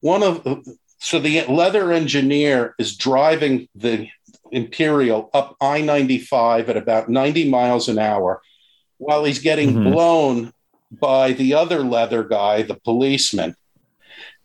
one 0.00 0.22
of 0.22 0.64
so 0.98 1.20
the 1.20 1.44
leather 1.46 1.92
engineer 1.92 2.74
is 2.78 2.96
driving 2.96 3.68
the 3.74 4.08
Imperial 4.50 5.30
up 5.34 5.56
I 5.60 5.80
95 5.82 6.70
at 6.70 6.76
about 6.76 7.08
90 7.08 7.48
miles 7.50 7.88
an 7.88 7.98
hour 7.98 8.40
while 8.98 9.24
he's 9.24 9.38
getting 9.40 9.74
Mhm. 9.74 9.92
blown 9.92 10.52
by 10.90 11.32
the 11.32 11.54
other 11.54 11.82
leather 11.82 12.22
guy, 12.24 12.62
the 12.62 12.74
policeman. 12.76 13.56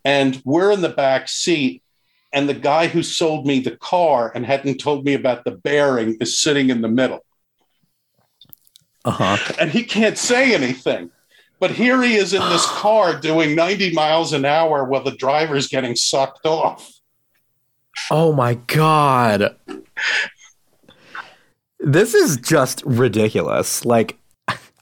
And 0.06 0.42
we're 0.46 0.72
in 0.72 0.82
the 0.82 0.90
back 0.90 1.30
seat. 1.30 1.84
And 2.32 2.48
the 2.48 2.54
guy 2.54 2.88
who 2.88 3.02
sold 3.02 3.48
me 3.48 3.60
the 3.60 3.76
car 3.78 4.32
and 4.36 4.46
hadn't 4.46 4.78
told 4.80 5.04
me 5.04 5.14
about 5.16 5.44
the 5.46 5.52
bearing 5.52 6.16
is 6.22 6.38
sitting 6.38 6.70
in 6.70 6.82
the 6.82 6.88
middle 6.88 7.26
Uh-huh. 9.04 9.38
and 9.60 9.72
he 9.72 9.84
can't 9.84 10.18
say 10.18 10.54
anything. 10.54 11.10
But 11.60 11.72
here 11.72 12.02
he 12.04 12.16
is 12.16 12.34
in 12.34 12.42
this 12.50 12.66
car 12.70 13.20
doing 13.20 13.56
90 13.56 13.94
miles 13.94 14.32
an 14.34 14.46
hour 14.46 14.86
while 14.86 15.04
the 15.04 15.12
driver's 15.16 15.68
getting 15.68 15.96
sucked 15.96 16.46
off. 16.46 16.88
Oh 18.12 18.32
my 18.32 18.54
god. 18.54 19.56
This 21.80 22.14
is 22.14 22.38
just 22.38 22.84
ridiculous. 22.86 23.86
Like 23.86 24.18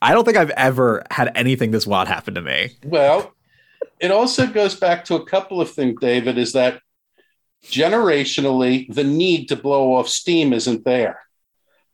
I 0.01 0.13
don't 0.13 0.23
think 0.23 0.37
I've 0.37 0.51
ever 0.51 1.03
had 1.09 1.31
anything 1.35 1.71
this 1.71 1.87
wild 1.87 2.07
happen 2.07 2.35
to 2.35 2.41
me. 2.41 2.71
Well, 2.83 3.33
it 3.99 4.11
also 4.11 4.47
goes 4.47 4.75
back 4.75 5.05
to 5.05 5.15
a 5.15 5.25
couple 5.25 5.59
of 5.61 5.71
things, 5.71 5.99
David, 5.99 6.37
is 6.37 6.53
that 6.53 6.81
generationally, 7.65 8.93
the 8.93 9.03
need 9.03 9.47
to 9.47 9.55
blow 9.55 9.95
off 9.95 10.07
steam 10.07 10.53
isn't 10.53 10.85
there. 10.85 11.21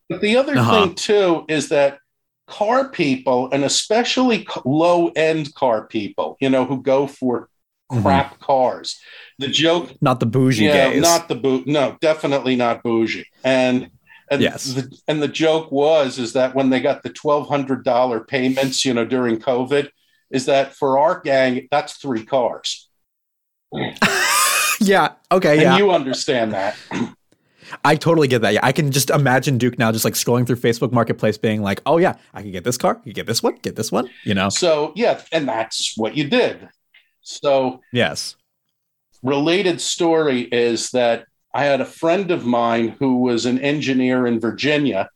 But 0.10 0.22
the 0.22 0.38
other 0.38 0.58
uh-huh. 0.58 0.86
thing, 0.86 0.96
too, 0.96 1.46
is 1.48 1.70
that 1.70 2.00
car 2.48 2.90
people, 2.90 3.50
and 3.52 3.64
especially 3.64 4.46
low 4.66 5.08
end 5.16 5.54
car 5.54 5.88
people, 5.88 6.38
you 6.40 6.50
know, 6.50 6.66
who 6.66 6.82
go 6.82 7.08
for 7.08 7.50
mm-hmm. 7.92 8.04
crap 8.04 8.34
mm-hmm. 8.34 8.44
cars, 8.44 9.00
the 9.40 9.48
joke. 9.48 9.92
Not 10.02 10.20
the 10.20 10.26
bougie 10.26 10.66
yeah. 10.66 11.00
Not 11.00 11.28
the 11.28 11.36
bougie. 11.36 11.72
No, 11.72 11.98
definitely 12.02 12.56
not 12.56 12.84
bougie. 12.84 13.26
And 13.44 13.90
and 14.30 14.42
yes. 14.42 14.66
The, 14.66 14.98
and 15.08 15.22
the 15.22 15.28
joke 15.28 15.72
was 15.72 16.18
is 16.20 16.34
that 16.34 16.56
when 16.56 16.70
they 16.70 16.80
got 16.80 17.04
the 17.04 17.10
twelve 17.10 17.48
hundred 17.48 17.84
dollar 17.84 18.22
payments, 18.22 18.86
you 18.86 18.94
know, 18.94 19.06
during 19.06 19.38
COVID, 19.38 19.90
is 20.32 20.46
that 20.46 20.74
for 20.76 21.00
our 21.00 21.20
gang, 21.22 21.68
that's 21.72 21.94
three 21.94 22.26
cars. 22.26 22.90
yeah. 24.80 25.14
Okay. 25.32 25.54
And 25.54 25.62
yeah. 25.62 25.78
you 25.78 25.92
understand 25.92 26.54
that. 26.54 26.76
I 27.84 27.96
totally 27.96 28.28
get 28.28 28.42
that. 28.42 28.54
Yeah, 28.54 28.60
I 28.64 28.72
can 28.72 28.92
just 28.92 29.10
imagine 29.10 29.58
Duke 29.58 29.80
now 29.80 29.92
just 29.92 30.06
like 30.06 30.14
scrolling 30.14 30.46
through 30.46 30.58
Facebook 30.58 30.92
Marketplace, 30.92 31.38
being 31.38 31.62
like, 31.62 31.82
"Oh 31.86 31.98
yeah, 31.98 32.16
I 32.34 32.42
can 32.42 32.52
get 32.52 32.64
this 32.64 32.78
car, 32.78 33.02
you 33.04 33.14
get 33.14 33.26
this 33.26 33.42
one, 33.42 33.56
get 33.62 33.76
this 33.76 33.92
one." 33.92 34.10
You 34.24 34.34
know. 34.34 34.50
So 34.50 34.94
yeah, 34.96 35.22
and 35.32 35.48
that's 35.48 35.98
what 35.98 36.16
you 36.16 36.30
did. 36.30 36.70
So 37.22 37.82
yes. 37.92 38.36
Related 39.24 39.80
story 39.80 40.42
is 40.42 40.92
that 40.92 41.26
I 41.54 41.66
had 41.66 41.82
a 41.82 41.86
friend 41.86 42.32
of 42.32 42.46
mine 42.46 42.96
who 43.00 43.18
was 43.18 43.46
an 43.46 43.60
engineer 43.60 44.26
in 44.26 44.40
Virginia, 44.40 45.10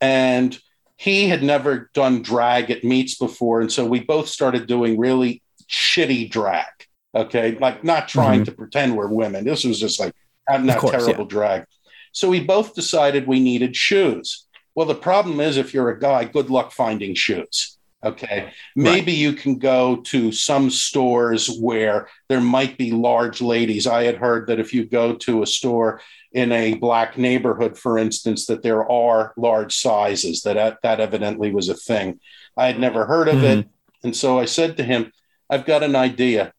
and 0.00 0.58
he 0.96 1.28
had 1.28 1.42
never 1.42 1.90
done 1.94 2.22
drag 2.22 2.70
at 2.70 2.84
meets 2.84 3.16
before. 3.16 3.60
And 3.60 3.70
so 3.70 3.84
we 3.84 4.00
both 4.00 4.28
started 4.28 4.66
doing 4.66 4.98
really 4.98 5.42
shitty 5.68 6.30
drag. 6.30 6.66
Okay. 7.14 7.58
Like 7.58 7.84
not 7.84 8.08
trying 8.08 8.40
mm-hmm. 8.40 8.44
to 8.44 8.52
pretend 8.52 8.96
we're 8.96 9.08
women. 9.08 9.44
This 9.44 9.64
was 9.64 9.78
just 9.80 10.00
like 10.00 10.14
having 10.48 10.66
that 10.66 10.78
course, 10.78 10.92
terrible 10.92 11.24
yeah. 11.24 11.28
drag. 11.28 11.64
So 12.12 12.28
we 12.28 12.40
both 12.40 12.74
decided 12.74 13.26
we 13.26 13.40
needed 13.40 13.74
shoes. 13.74 14.46
Well, 14.74 14.86
the 14.86 14.94
problem 14.94 15.40
is 15.40 15.56
if 15.56 15.74
you're 15.74 15.90
a 15.90 15.98
guy, 15.98 16.24
good 16.24 16.50
luck 16.50 16.72
finding 16.72 17.14
shoes. 17.14 17.78
Okay. 18.04 18.52
Maybe 18.74 19.12
right. 19.12 19.18
you 19.18 19.32
can 19.32 19.58
go 19.58 19.96
to 19.96 20.32
some 20.32 20.70
stores 20.70 21.56
where 21.60 22.08
there 22.28 22.40
might 22.40 22.76
be 22.76 22.90
large 22.90 23.40
ladies. 23.40 23.86
I 23.86 24.04
had 24.04 24.16
heard 24.16 24.48
that 24.48 24.58
if 24.58 24.74
you 24.74 24.84
go 24.84 25.14
to 25.14 25.42
a 25.42 25.46
store 25.46 26.00
in 26.32 26.50
a 26.50 26.74
black 26.74 27.16
neighborhood, 27.16 27.78
for 27.78 27.98
instance, 27.98 28.46
that 28.46 28.62
there 28.62 28.90
are 28.90 29.32
large 29.36 29.76
sizes, 29.76 30.42
that 30.42 30.78
that 30.82 30.98
evidently 30.98 31.52
was 31.52 31.68
a 31.68 31.74
thing. 31.74 32.18
I 32.56 32.66
had 32.66 32.80
never 32.80 33.06
heard 33.06 33.28
of 33.28 33.36
mm-hmm. 33.36 33.60
it. 33.60 33.68
And 34.02 34.16
so 34.16 34.38
I 34.38 34.46
said 34.46 34.76
to 34.78 34.84
him, 34.84 35.12
I've 35.48 35.66
got 35.66 35.84
an 35.84 35.94
idea. 35.94 36.52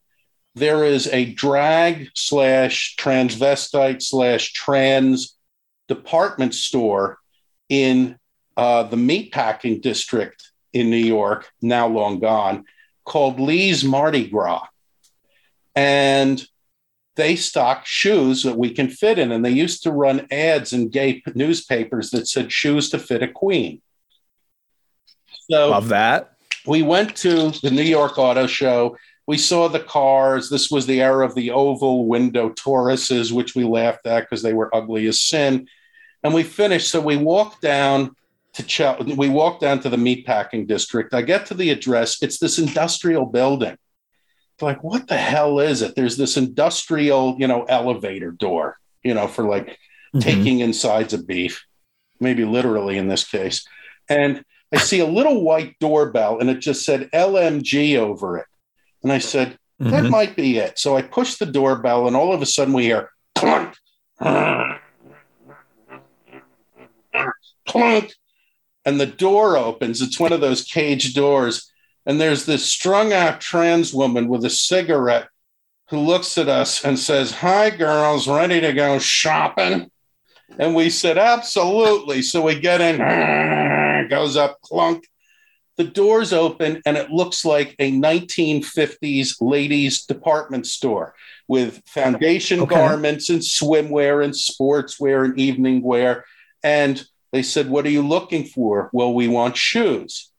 There 0.55 0.85
is 0.85 1.07
a 1.07 1.33
drag 1.33 2.09
slash 2.13 2.95
transvestite 2.97 4.01
slash 4.01 4.53
trans 4.53 5.35
department 5.89 6.53
store 6.53 7.17
in 7.67 8.17
uh, 8.55 8.83
the 8.83 8.95
meatpacking 8.95 9.81
district 9.81 10.52
in 10.73 10.89
New 10.89 10.97
York, 10.97 11.49
now 11.61 11.87
long 11.87 12.19
gone, 12.19 12.65
called 13.05 13.39
Lee's 13.39 13.83
Mardi 13.83 14.27
Gras. 14.27 14.67
And 15.75 16.45
they 17.15 17.35
stock 17.35 17.85
shoes 17.85 18.43
that 18.43 18.57
we 18.57 18.71
can 18.71 18.89
fit 18.89 19.19
in. 19.19 19.31
And 19.31 19.45
they 19.45 19.51
used 19.51 19.83
to 19.83 19.91
run 19.91 20.27
ads 20.31 20.73
in 20.73 20.89
gay 20.89 21.21
newspapers 21.35 22.09
that 22.09 22.27
said 22.27 22.51
shoes 22.51 22.89
to 22.89 22.99
fit 22.99 23.23
a 23.23 23.27
queen. 23.27 23.81
So 25.49 25.69
love 25.69 25.89
that. 25.89 26.33
We 26.65 26.81
went 26.81 27.15
to 27.17 27.51
the 27.61 27.71
New 27.71 27.83
York 27.83 28.17
Auto 28.17 28.47
Show. 28.47 28.97
We 29.27 29.37
saw 29.37 29.67
the 29.67 29.79
cars. 29.79 30.49
This 30.49 30.71
was 30.71 30.85
the 30.85 31.01
era 31.01 31.25
of 31.25 31.35
the 31.35 31.51
oval 31.51 32.07
window 32.07 32.49
Tauruses, 32.49 33.31
which 33.31 33.55
we 33.55 33.63
laughed 33.63 34.07
at 34.07 34.21
because 34.21 34.41
they 34.41 34.53
were 34.53 34.73
ugly 34.73 35.07
as 35.07 35.21
sin. 35.21 35.67
And 36.23 36.33
we 36.33 36.43
finished. 36.43 36.89
So 36.89 37.01
we 37.01 37.17
walked 37.17 37.61
down 37.61 38.15
to 38.53 38.63
Ch- 38.63 39.15
we 39.17 39.29
walk 39.29 39.60
down 39.60 39.79
to 39.81 39.89
the 39.89 39.98
meatpacking 39.98 40.67
district. 40.67 41.13
I 41.13 41.22
get 41.22 41.45
to 41.48 41.53
the 41.53 41.72
address. 41.72 42.22
It's 42.22 42.39
this 42.39 42.60
industrial 42.60 43.25
building. 43.25 43.77
Like, 44.62 44.83
what 44.83 45.07
the 45.07 45.17
hell 45.17 45.60
is 45.60 45.81
it? 45.81 45.95
There's 45.95 46.15
this 46.15 46.38
industrial, 46.38 47.36
you 47.39 47.48
know, 47.48 47.63
elevator 47.63 48.31
door, 48.31 48.77
you 49.03 49.13
know, 49.13 49.27
for 49.27 49.43
like 49.43 49.67
mm-hmm. 49.67 50.19
taking 50.19 50.60
insides 50.60 51.13
of 51.13 51.27
beef, 51.27 51.65
maybe 52.19 52.45
literally 52.45 52.98
in 52.98 53.07
this 53.07 53.27
case. 53.27 53.65
And 54.07 54.43
I 54.72 54.77
see 54.77 55.00
a 55.00 55.05
little 55.05 55.43
white 55.43 55.77
doorbell 55.79 56.39
and 56.39 56.50
it 56.50 56.60
just 56.60 56.86
said 56.86 57.10
LMG 57.12 57.98
over 57.98 58.38
it. 58.38 58.45
And 59.01 59.12
I 59.12 59.17
said, 59.17 59.57
that 59.79 60.03
mm-hmm. 60.03 60.12
might 60.12 60.36
be 60.36 60.57
it. 60.60 60.79
So 60.79 60.95
I 60.95 61.01
push 61.01 61.36
the 61.36 61.45
doorbell 61.45 62.07
and 62.07 62.15
all 62.15 62.33
of 62.33 62.41
a 62.41 62.45
sudden 62.45 62.74
we 62.74 62.83
hear 62.83 63.10
clunk, 63.36 63.75
clunk, 67.67 68.13
and 68.85 68.99
the 68.99 69.05
door 69.05 69.57
opens. 69.57 70.01
It's 70.01 70.19
one 70.19 70.33
of 70.33 70.41
those 70.41 70.63
cage 70.63 71.13
doors. 71.13 71.71
And 72.05 72.19
there's 72.19 72.45
this 72.45 72.65
strung 72.65 73.13
out 73.13 73.39
trans 73.39 73.93
woman 73.93 74.27
with 74.27 74.43
a 74.43 74.49
cigarette 74.49 75.27
who 75.89 75.99
looks 75.99 76.37
at 76.37 76.49
us 76.49 76.83
and 76.83 76.97
says, 76.97 77.31
Hi, 77.31 77.69
girls, 77.69 78.27
ready 78.27 78.59
to 78.61 78.73
go 78.73 78.99
shopping? 78.99 79.89
And 80.57 80.75
we 80.75 80.89
said, 80.89 81.17
Absolutely. 81.17 82.21
So 82.21 82.41
we 82.41 82.59
get 82.59 82.81
in, 82.81 84.07
goes 84.09 84.35
up, 84.35 84.59
clunk. 84.61 85.07
The 85.75 85.85
doors 85.85 86.33
open, 86.33 86.83
and 86.85 86.97
it 86.97 87.09
looks 87.09 87.43
like 87.43 87.75
a 87.79 87.91
1950s 87.91 89.37
ladies' 89.41 90.05
department 90.05 90.67
store 90.67 91.15
with 91.47 91.81
foundation 91.87 92.59
okay. 92.61 92.75
garments 92.75 93.29
and 93.29 93.39
swimwear 93.39 94.23
and 94.23 94.33
sportswear 94.33 95.25
and 95.25 95.39
evening 95.39 95.81
wear. 95.81 96.25
And 96.63 97.03
they 97.33 97.43
said, 97.43 97.67
What 97.67 97.85
are 97.85 97.89
you 97.89 98.07
looking 98.07 98.45
for? 98.45 98.89
Well, 98.93 99.13
we 99.13 99.27
want 99.27 99.57
shoes. 99.57 100.29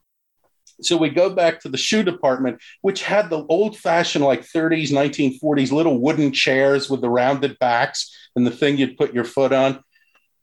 So 0.80 0.96
we 0.96 1.10
go 1.10 1.28
back 1.28 1.60
to 1.60 1.68
the 1.68 1.76
shoe 1.76 2.02
department, 2.02 2.60
which 2.80 3.02
had 3.02 3.30
the 3.30 3.44
old 3.46 3.76
fashioned, 3.76 4.24
like 4.24 4.42
30s, 4.42 4.90
1940s 4.90 5.72
little 5.72 6.00
wooden 6.00 6.32
chairs 6.32 6.88
with 6.88 7.00
the 7.00 7.10
rounded 7.10 7.58
backs 7.58 8.16
and 8.34 8.46
the 8.46 8.50
thing 8.50 8.78
you'd 8.78 8.96
put 8.96 9.12
your 9.12 9.24
foot 9.24 9.52
on. 9.52 9.82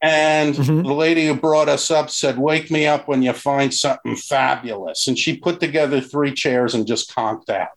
And 0.02 0.56
mm-hmm. 0.56 0.88
the 0.88 0.94
lady 0.94 1.28
who 1.28 1.36
brought 1.36 1.70
us 1.70 1.90
up 1.90 2.10
said, 2.10 2.38
Wake 2.38 2.70
me 2.70 2.86
up 2.86 3.08
when 3.08 3.24
you 3.24 3.32
find 3.34 3.74
something 3.74 4.18
fabulous. 4.18 5.08
And 5.08 5.18
she 5.18 5.38
put 5.38 5.60
together 5.60 6.02
three 6.02 6.34
chairs 6.34 6.76
and 6.76 6.86
just 6.86 7.14
conked 7.16 7.50
out. 7.50 7.70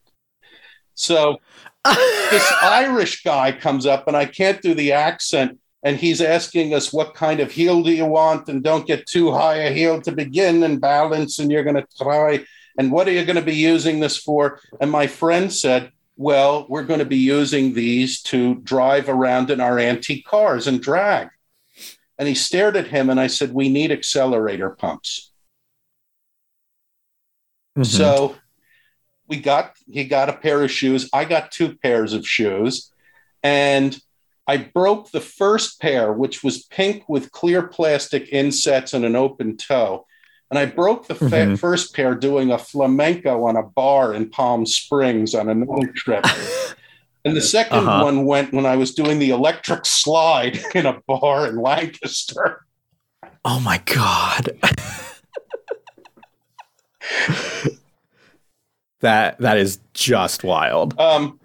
So 0.95 1.39
this 1.85 2.53
Irish 2.63 3.23
guy 3.23 3.53
comes 3.53 3.87
up, 3.87 4.09
and 4.09 4.17
I 4.17 4.27
can't 4.27 4.61
do 4.63 4.75
the 4.75 4.93
accent 4.93 5.59
and 5.85 5.99
he's 5.99 6.23
asking 6.23 6.73
us 6.73 6.93
what 6.93 7.15
kind 7.15 7.41
of 7.41 7.53
heel 7.53 7.83
do 7.83 7.93
you 7.93 8.07
want? 8.07 8.49
And 8.49 8.65
don't 8.65 8.87
get 8.87 9.07
too 9.07 9.31
high 9.31 9.57
a 9.57 9.73
heel 9.73 10.01
to 10.01 10.13
begin 10.13 10.63
and 10.63 10.81
balance 10.81 11.39
and 11.39 11.53
you're 11.53 11.63
going 11.63 11.77
to 11.77 11.87
try. 12.03 12.45
And 12.79 12.91
what 12.91 13.07
are 13.07 13.13
you 13.13 13.25
going 13.25 13.37
to 13.37 13.43
be 13.43 13.55
using 13.55 14.01
this 14.01 14.17
for? 14.17 14.59
And 14.81 14.91
my 14.91 15.07
friend 15.07 15.53
said 15.53 15.93
well 16.17 16.65
we're 16.69 16.85
going 16.85 17.01
to 17.01 17.05
be 17.05 17.17
using 17.17 17.75
these 17.75 18.23
to 18.23 18.55
drive 18.57 19.09
around 19.09 19.51
in 19.51 19.61
our 19.61 19.79
antique 19.79 20.25
cars 20.25 20.67
and 20.67 20.83
drag. 20.83 21.29
And 22.19 22.29
he 22.29 22.35
stared 22.35 22.77
at 22.77 22.87
him 22.87 23.11
and 23.11 23.21
i 23.21 23.27
said 23.27 23.53
we 23.53 23.69
need 23.69 23.93
accelerator 23.93 24.71
pumps. 24.71 25.31
Mm-hmm. 27.77 27.83
so 27.83 28.37
we 29.27 29.39
got 29.39 29.75
he 29.91 30.05
got 30.05 30.29
a 30.29 30.33
pair 30.33 30.63
of 30.63 30.71
shoes. 30.71 31.11
I 31.13 31.25
got 31.25 31.51
two 31.51 31.77
pairs 31.77 32.13
of 32.13 32.27
shoes. 32.27 32.91
And 33.43 33.99
I 34.47 34.59
broke 34.59 35.11
the 35.11 35.21
first 35.21 35.81
pair, 35.81 36.13
which 36.13 36.45
was 36.45 36.65
pink 36.65 37.09
with 37.09 37.33
clear 37.33 37.63
plastic 37.63 38.29
insets 38.31 38.93
and 38.93 39.05
an 39.05 39.17
open 39.17 39.57
toe. 39.57 40.07
And 40.51 40.59
I 40.59 40.67
broke 40.67 41.07
the 41.07 41.15
mm-hmm. 41.15 41.55
first 41.55 41.95
pair 41.95 42.15
doing 42.15 42.53
a 42.53 42.59
flamenco 42.59 43.45
on 43.45 43.57
a 43.57 43.63
bar 43.63 44.13
in 44.13 44.29
Palm 44.29 44.67
Springs 44.67 45.35
on 45.35 45.49
a 45.49 45.53
another 45.53 45.91
trip. 45.97 46.25
and 47.25 47.35
the 47.35 47.41
2nd 47.41 47.73
uh-huh. 47.73 48.05
one 48.05 48.27
went 48.27 48.53
when 48.53 48.67
I 48.67 48.77
was 48.77 48.95
doing 48.95 49.19
the 49.19 49.31
electric 49.31 49.87
slide 49.87 50.61
in 50.75 50.85
a 50.87 51.01
bar 51.07 51.49
in 51.49 51.57
Lancaster. 51.57 52.67
Oh 53.45 53.61
my 53.61 53.79
God. 53.79 54.51
that 59.01 59.39
that 59.39 59.57
is 59.59 59.81
just 59.93 60.45
wild. 60.45 60.99
Um, 61.01 61.41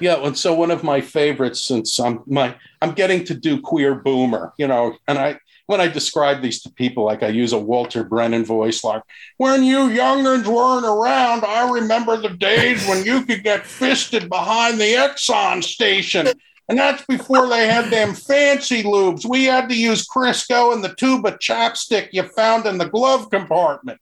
yeah, 0.00 0.16
and 0.24 0.36
so 0.36 0.54
one 0.54 0.70
of 0.70 0.82
my 0.82 1.00
favorites 1.00 1.60
since 1.60 1.98
I'm 1.98 2.22
my 2.26 2.54
I'm 2.82 2.92
getting 2.92 3.24
to 3.24 3.34
do 3.34 3.60
queer 3.60 3.94
boomer, 3.94 4.52
you 4.58 4.66
know, 4.66 4.96
and 5.08 5.18
I 5.18 5.38
when 5.66 5.80
I 5.80 5.88
describe 5.88 6.42
these 6.42 6.62
to 6.62 6.70
people, 6.70 7.04
like 7.04 7.22
I 7.22 7.28
use 7.28 7.52
a 7.52 7.58
Walter 7.58 8.04
Brennan 8.04 8.44
voice, 8.44 8.84
like, 8.84 9.02
when 9.38 9.64
you 9.64 9.78
youngins 9.88 10.46
weren't 10.46 10.86
around, 10.86 11.44
I 11.44 11.68
remember 11.68 12.16
the 12.16 12.30
days 12.30 12.86
when 12.86 13.04
you 13.04 13.24
could 13.24 13.42
get 13.42 13.66
fisted 13.66 14.28
behind 14.28 14.78
the 14.80 14.94
Exxon 14.94 15.64
station. 15.64 16.28
And 16.68 16.78
that's 16.78 17.04
before 17.06 17.48
they 17.48 17.66
had 17.68 17.90
them 17.90 18.14
fancy 18.14 18.82
lubes. 18.82 19.24
We 19.24 19.44
had 19.44 19.68
to 19.68 19.76
use 19.76 20.06
Crisco 20.06 20.72
and 20.72 20.82
the 20.82 20.94
tube 20.94 21.26
of 21.26 21.38
chapstick 21.38 22.08
you 22.12 22.24
found 22.24 22.66
in 22.66 22.78
the 22.78 22.88
glove 22.88 23.30
compartment. 23.30 24.00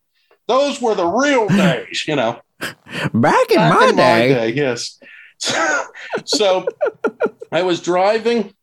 Those 0.49 0.81
were 0.81 0.95
the 0.95 1.07
real 1.07 1.49
days, 1.49 2.05
you 2.07 2.17
know. 2.17 2.41
Back 2.61 3.51
in, 3.51 3.57
Back 3.57 3.75
my, 3.81 3.87
in 3.89 3.97
day. 3.97 4.29
my 4.29 4.35
day. 4.35 4.49
yes. 4.53 4.99
So 6.25 6.67
I 7.53 7.63
was 7.63 7.81
driving 7.81 8.55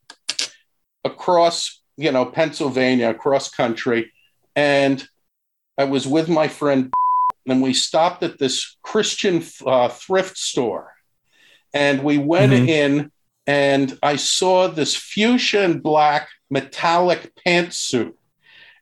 across, 1.03 1.81
you 1.97 2.11
know, 2.11 2.25
Pennsylvania, 2.25 3.09
across 3.09 3.50
country, 3.50 4.11
and 4.55 5.05
I 5.77 5.85
was 5.85 6.07
with 6.07 6.29
my 6.29 6.47
friend, 6.47 6.91
and 7.47 7.61
we 7.61 7.73
stopped 7.73 8.23
at 8.23 8.39
this 8.39 8.77
Christian 8.81 9.43
uh, 9.65 9.89
thrift 9.89 10.38
store, 10.38 10.93
and 11.73 12.03
we 12.03 12.17
went 12.17 12.53
mm-hmm. 12.53 12.69
in, 12.69 13.11
and 13.47 13.97
I 14.03 14.15
saw 14.17 14.67
this 14.67 14.95
fuchsia 14.95 15.63
and 15.63 15.81
black 15.81 16.29
metallic 16.50 17.31
pantsuit, 17.45 18.13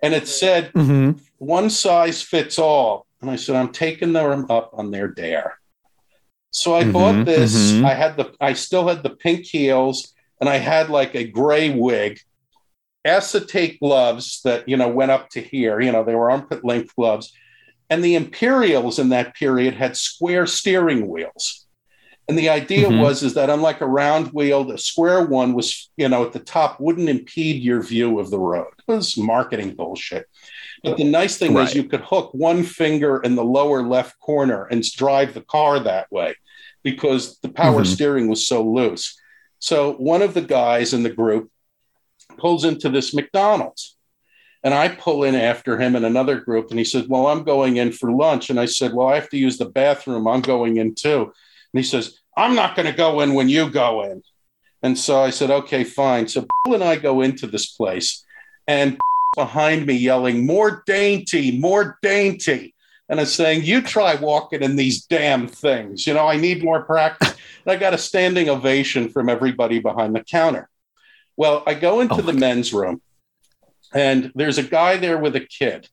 and 0.01 0.13
it 0.13 0.27
said 0.27 0.73
mm-hmm. 0.73 1.11
one 1.37 1.69
size 1.69 2.21
fits 2.21 2.59
all. 2.59 3.05
And 3.21 3.29
I 3.29 3.35
said, 3.35 3.57
I'm 3.57 3.73
taking 3.73 4.13
them 4.13 4.49
up 4.49 4.71
on 4.73 4.91
their 4.91 5.09
dare. 5.09 5.58
So 6.51 6.75
I 6.75 6.83
mm-hmm, 6.83 6.91
bought 6.91 7.25
this. 7.25 7.71
Mm-hmm. 7.71 7.85
I 7.85 7.93
had 7.93 8.17
the 8.17 8.33
I 8.39 8.53
still 8.53 8.87
had 8.87 9.03
the 9.03 9.11
pink 9.11 9.45
heels 9.45 10.13
and 10.39 10.49
I 10.49 10.57
had 10.57 10.89
like 10.89 11.15
a 11.15 11.23
gray 11.23 11.69
wig, 11.69 12.19
acetate 13.05 13.79
gloves 13.79 14.41
that 14.43 14.67
you 14.67 14.77
know 14.77 14.89
went 14.89 15.11
up 15.11 15.29
to 15.31 15.41
here. 15.41 15.79
You 15.79 15.91
know, 15.91 16.03
they 16.03 16.15
were 16.15 16.31
armpit 16.31 16.63
length 16.63 16.95
gloves. 16.95 17.33
And 17.91 18.03
the 18.03 18.15
Imperials 18.15 18.99
in 18.99 19.09
that 19.09 19.33
period 19.33 19.73
had 19.73 19.97
square 19.97 20.45
steering 20.45 21.07
wheels. 21.07 21.65
And 22.27 22.37
the 22.37 22.49
idea 22.49 22.87
mm-hmm. 22.87 22.99
was 22.99 23.23
is 23.23 23.33
that 23.33 23.49
unlike 23.49 23.81
a 23.81 23.87
round 23.87 24.27
wheel, 24.27 24.63
the 24.63 24.77
square 24.77 25.25
one 25.25 25.53
was, 25.53 25.89
you 25.97 26.07
know, 26.07 26.23
at 26.23 26.31
the 26.31 26.39
top 26.39 26.79
wouldn't 26.79 27.09
impede 27.09 27.63
your 27.63 27.81
view 27.81 28.19
of 28.19 28.29
the 28.29 28.37
road. 28.37 28.67
It 28.87 28.91
was 28.91 29.17
marketing 29.17 29.73
bullshit. 29.73 30.27
But 30.83 30.97
the 30.97 31.03
nice 31.03 31.37
thing 31.37 31.53
right. 31.53 31.63
was 31.63 31.75
you 31.75 31.83
could 31.83 32.01
hook 32.01 32.31
one 32.33 32.63
finger 32.63 33.21
in 33.21 33.35
the 33.35 33.43
lower 33.43 33.83
left 33.83 34.19
corner 34.19 34.65
and 34.65 34.83
drive 34.83 35.33
the 35.33 35.41
car 35.41 35.79
that 35.79 36.11
way 36.11 36.35
because 36.83 37.39
the 37.39 37.49
power 37.49 37.81
mm-hmm. 37.81 37.93
steering 37.93 38.27
was 38.27 38.47
so 38.47 38.63
loose. 38.63 39.19
So 39.59 39.93
one 39.93 40.21
of 40.21 40.33
the 40.33 40.41
guys 40.41 40.93
in 40.93 41.03
the 41.03 41.09
group 41.09 41.51
pulls 42.37 42.63
into 42.63 42.89
this 42.89 43.13
McDonald's. 43.13 43.95
And 44.63 44.73
I 44.73 44.89
pull 44.89 45.23
in 45.23 45.35
after 45.35 45.79
him 45.79 45.95
in 45.95 46.03
another 46.03 46.39
group. 46.39 46.69
And 46.69 46.79
he 46.79 46.85
says, 46.85 47.07
Well, 47.07 47.27
I'm 47.27 47.43
going 47.43 47.77
in 47.77 47.91
for 47.91 48.11
lunch. 48.11 48.49
And 48.49 48.59
I 48.59 48.65
said, 48.65 48.93
Well, 48.93 49.07
I 49.07 49.15
have 49.15 49.29
to 49.29 49.37
use 49.37 49.57
the 49.57 49.69
bathroom. 49.69 50.27
I'm 50.27 50.41
going 50.41 50.77
in 50.77 50.95
too. 50.95 51.21
And 51.23 51.83
he 51.83 51.83
says, 51.83 52.19
I'm 52.35 52.55
not 52.55 52.75
going 52.75 52.85
to 52.85 52.97
go 52.97 53.21
in 53.21 53.33
when 53.33 53.47
you 53.47 53.69
go 53.69 54.03
in. 54.03 54.21
And 54.83 54.97
so 54.97 55.21
I 55.21 55.29
said, 55.29 55.49
Okay, 55.49 55.85
fine. 55.85 56.27
So 56.27 56.45
Bill 56.65 56.75
and 56.75 56.83
I 56.83 56.97
go 56.97 57.21
into 57.21 57.47
this 57.47 57.67
place. 57.67 58.25
And 58.67 58.99
behind 59.35 59.85
me 59.85 59.95
yelling, 59.95 60.45
More 60.45 60.83
dainty, 60.85 61.57
more 61.57 61.97
dainty. 62.01 62.73
And 63.07 63.19
I'm 63.19 63.25
saying, 63.25 63.63
You 63.63 63.81
try 63.81 64.15
walking 64.15 64.61
in 64.61 64.75
these 64.75 65.05
damn 65.05 65.47
things. 65.47 66.05
You 66.05 66.13
know, 66.13 66.27
I 66.27 66.37
need 66.37 66.63
more 66.63 66.83
practice. 66.83 67.35
And 67.65 67.73
I 67.73 67.75
got 67.75 67.93
a 67.93 67.97
standing 67.97 68.47
ovation 68.47 69.09
from 69.09 69.27
everybody 69.27 69.79
behind 69.79 70.15
the 70.15 70.23
counter. 70.23 70.69
Well, 71.35 71.61
I 71.67 71.73
go 71.73 71.99
into 71.99 72.15
oh 72.15 72.21
the 72.21 72.31
men's 72.31 72.71
room, 72.71 73.01
and 73.93 74.31
there's 74.33 74.57
a 74.57 74.63
guy 74.63 74.95
there 74.95 75.17
with 75.17 75.35
a 75.35 75.41
kid. 75.41 75.89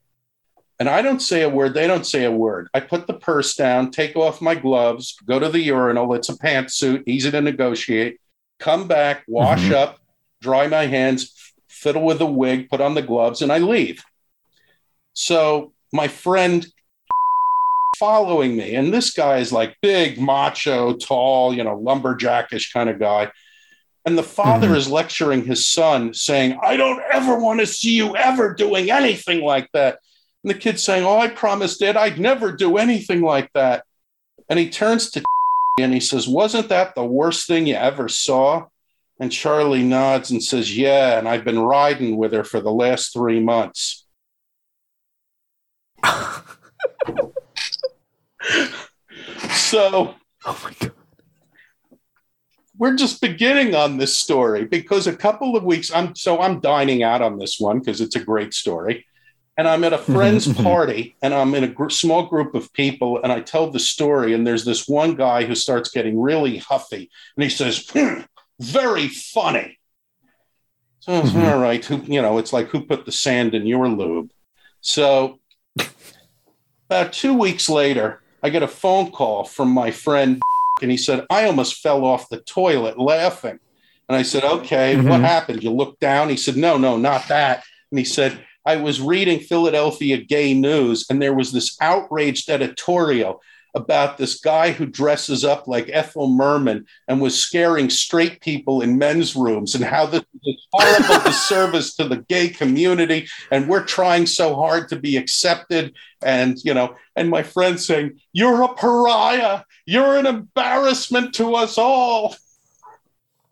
And 0.78 0.88
I 0.88 1.02
don't 1.02 1.20
say 1.20 1.42
a 1.42 1.48
word. 1.48 1.74
They 1.74 1.86
don't 1.86 2.06
say 2.06 2.24
a 2.24 2.30
word. 2.30 2.68
I 2.72 2.80
put 2.80 3.06
the 3.06 3.14
purse 3.14 3.54
down, 3.54 3.90
take 3.90 4.14
off 4.14 4.40
my 4.40 4.54
gloves, 4.54 5.16
go 5.26 5.38
to 5.38 5.48
the 5.48 5.60
urinal. 5.60 6.14
It's 6.14 6.28
a 6.28 6.36
pantsuit, 6.36 7.02
easy 7.06 7.30
to 7.30 7.40
negotiate. 7.40 8.20
Come 8.60 8.86
back, 8.86 9.24
wash 9.26 9.62
mm-hmm. 9.62 9.74
up, 9.74 9.98
dry 10.40 10.68
my 10.68 10.86
hands, 10.86 11.45
fiddle 11.86 12.02
with 12.02 12.18
the 12.18 12.26
wig, 12.26 12.68
put 12.68 12.80
on 12.80 12.94
the 12.94 13.02
gloves, 13.02 13.42
and 13.42 13.52
I 13.52 13.58
leave. 13.58 14.02
So 15.12 15.72
my 15.92 16.08
friend 16.08 16.66
following 17.96 18.56
me, 18.56 18.74
and 18.74 18.92
this 18.92 19.10
guy 19.10 19.38
is 19.38 19.52
like 19.52 19.76
big, 19.80 20.20
macho, 20.20 20.94
tall, 20.94 21.54
you 21.54 21.62
know, 21.62 21.76
lumberjackish 21.76 22.72
kind 22.72 22.90
of 22.90 22.98
guy. 22.98 23.30
And 24.04 24.18
the 24.18 24.24
father 24.24 24.66
mm-hmm. 24.66 24.76
is 24.76 24.90
lecturing 24.90 25.44
his 25.44 25.68
son, 25.68 26.12
saying, 26.12 26.58
I 26.60 26.76
don't 26.76 27.00
ever 27.12 27.38
want 27.38 27.60
to 27.60 27.66
see 27.66 27.92
you 27.92 28.16
ever 28.16 28.52
doing 28.52 28.90
anything 28.90 29.42
like 29.42 29.70
that. 29.72 30.00
And 30.42 30.50
the 30.50 30.58
kid's 30.58 30.82
saying, 30.82 31.04
Oh, 31.04 31.20
I 31.20 31.28
promised 31.28 31.78
Dad 31.78 31.96
I'd 31.96 32.18
never 32.18 32.50
do 32.50 32.78
anything 32.78 33.22
like 33.22 33.52
that. 33.54 33.84
And 34.48 34.58
he 34.58 34.70
turns 34.70 35.10
to 35.12 35.22
and 35.78 35.94
he 35.94 36.00
says, 36.00 36.26
Wasn't 36.26 36.68
that 36.68 36.96
the 36.96 37.04
worst 37.04 37.46
thing 37.46 37.68
you 37.68 37.76
ever 37.76 38.08
saw? 38.08 38.66
And 39.18 39.32
Charlie 39.32 39.82
nods 39.82 40.30
and 40.30 40.42
says, 40.42 40.76
Yeah, 40.76 41.18
and 41.18 41.28
I've 41.28 41.44
been 41.44 41.58
riding 41.58 42.16
with 42.16 42.32
her 42.32 42.44
for 42.44 42.60
the 42.60 42.72
last 42.72 43.12
three 43.12 43.40
months. 43.40 44.06
so, 49.50 50.14
oh 50.44 50.60
my 50.62 50.72
God. 50.78 50.92
We're 52.78 52.96
just 52.96 53.22
beginning 53.22 53.74
on 53.74 53.96
this 53.96 54.16
story 54.16 54.66
because 54.66 55.06
a 55.06 55.16
couple 55.16 55.56
of 55.56 55.64
weeks, 55.64 55.90
I'm 55.94 56.14
so 56.14 56.40
I'm 56.40 56.60
dining 56.60 57.02
out 57.02 57.22
on 57.22 57.38
this 57.38 57.58
one 57.58 57.78
because 57.78 58.02
it's 58.02 58.16
a 58.16 58.24
great 58.24 58.52
story. 58.52 59.06
And 59.56 59.66
I'm 59.66 59.84
at 59.84 59.94
a 59.94 59.98
friend's 59.98 60.52
party 60.62 61.16
and 61.22 61.32
I'm 61.32 61.54
in 61.54 61.64
a 61.64 61.68
gr- 61.68 61.88
small 61.88 62.26
group 62.26 62.54
of 62.54 62.70
people 62.74 63.18
and 63.22 63.32
I 63.32 63.40
tell 63.40 63.70
the 63.70 63.78
story. 63.78 64.34
And 64.34 64.46
there's 64.46 64.66
this 64.66 64.86
one 64.86 65.14
guy 65.14 65.46
who 65.46 65.54
starts 65.54 65.88
getting 65.88 66.20
really 66.20 66.58
huffy 66.58 67.10
and 67.36 67.42
he 67.42 67.48
says, 67.48 67.90
very 68.60 69.08
funny. 69.08 69.78
So 71.00 71.22
mm-hmm. 71.22 71.38
all 71.38 71.58
right, 71.58 71.84
who 71.84 71.98
you 72.02 72.20
know, 72.20 72.38
it's 72.38 72.52
like 72.52 72.68
who 72.68 72.84
put 72.84 73.06
the 73.06 73.12
sand 73.12 73.54
in 73.54 73.66
your 73.66 73.88
lube. 73.88 74.30
So 74.80 75.38
about 76.88 77.12
two 77.12 77.34
weeks 77.34 77.68
later, 77.68 78.22
I 78.42 78.50
get 78.50 78.62
a 78.62 78.68
phone 78.68 79.10
call 79.10 79.44
from 79.44 79.70
my 79.70 79.90
friend, 79.90 80.40
and 80.82 80.90
he 80.90 80.96
said, 80.96 81.24
I 81.30 81.46
almost 81.46 81.80
fell 81.80 82.04
off 82.04 82.28
the 82.28 82.40
toilet 82.40 82.98
laughing. 82.98 83.58
And 84.08 84.16
I 84.16 84.22
said, 84.22 84.44
Okay, 84.44 84.94
mm-hmm. 84.94 85.08
what 85.08 85.20
happened? 85.20 85.62
You 85.62 85.70
looked 85.70 86.00
down? 86.00 86.28
He 86.28 86.36
said, 86.36 86.56
No, 86.56 86.76
no, 86.78 86.96
not 86.96 87.28
that. 87.28 87.64
And 87.90 87.98
he 87.98 88.04
said, 88.04 88.44
I 88.64 88.76
was 88.76 89.00
reading 89.00 89.38
Philadelphia 89.38 90.16
Gay 90.16 90.52
News, 90.52 91.06
and 91.08 91.22
there 91.22 91.34
was 91.34 91.52
this 91.52 91.76
outraged 91.80 92.50
editorial 92.50 93.40
about 93.76 94.16
this 94.16 94.40
guy 94.40 94.72
who 94.72 94.86
dresses 94.86 95.44
up 95.44 95.68
like 95.68 95.90
Ethel 95.92 96.28
Merman 96.28 96.86
and 97.06 97.20
was 97.20 97.38
scaring 97.38 97.90
straight 97.90 98.40
people 98.40 98.80
in 98.80 98.96
men's 98.96 99.36
rooms 99.36 99.74
and 99.74 99.84
how 99.84 100.06
this 100.06 100.24
is 100.44 100.66
horrible 100.72 101.24
disservice 101.24 101.94
to 101.96 102.08
the 102.08 102.24
gay 102.28 102.48
community. 102.48 103.28
And 103.52 103.68
we're 103.68 103.84
trying 103.84 104.24
so 104.24 104.54
hard 104.54 104.88
to 104.88 104.96
be 104.96 105.18
accepted. 105.18 105.94
And, 106.22 106.56
you 106.64 106.72
know, 106.72 106.96
and 107.14 107.28
my 107.28 107.42
friend 107.42 107.78
saying, 107.78 108.18
You're 108.32 108.62
a 108.62 108.74
pariah. 108.74 109.62
You're 109.84 110.16
an 110.16 110.26
embarrassment 110.26 111.34
to 111.34 111.54
us 111.54 111.76
all. 111.76 112.34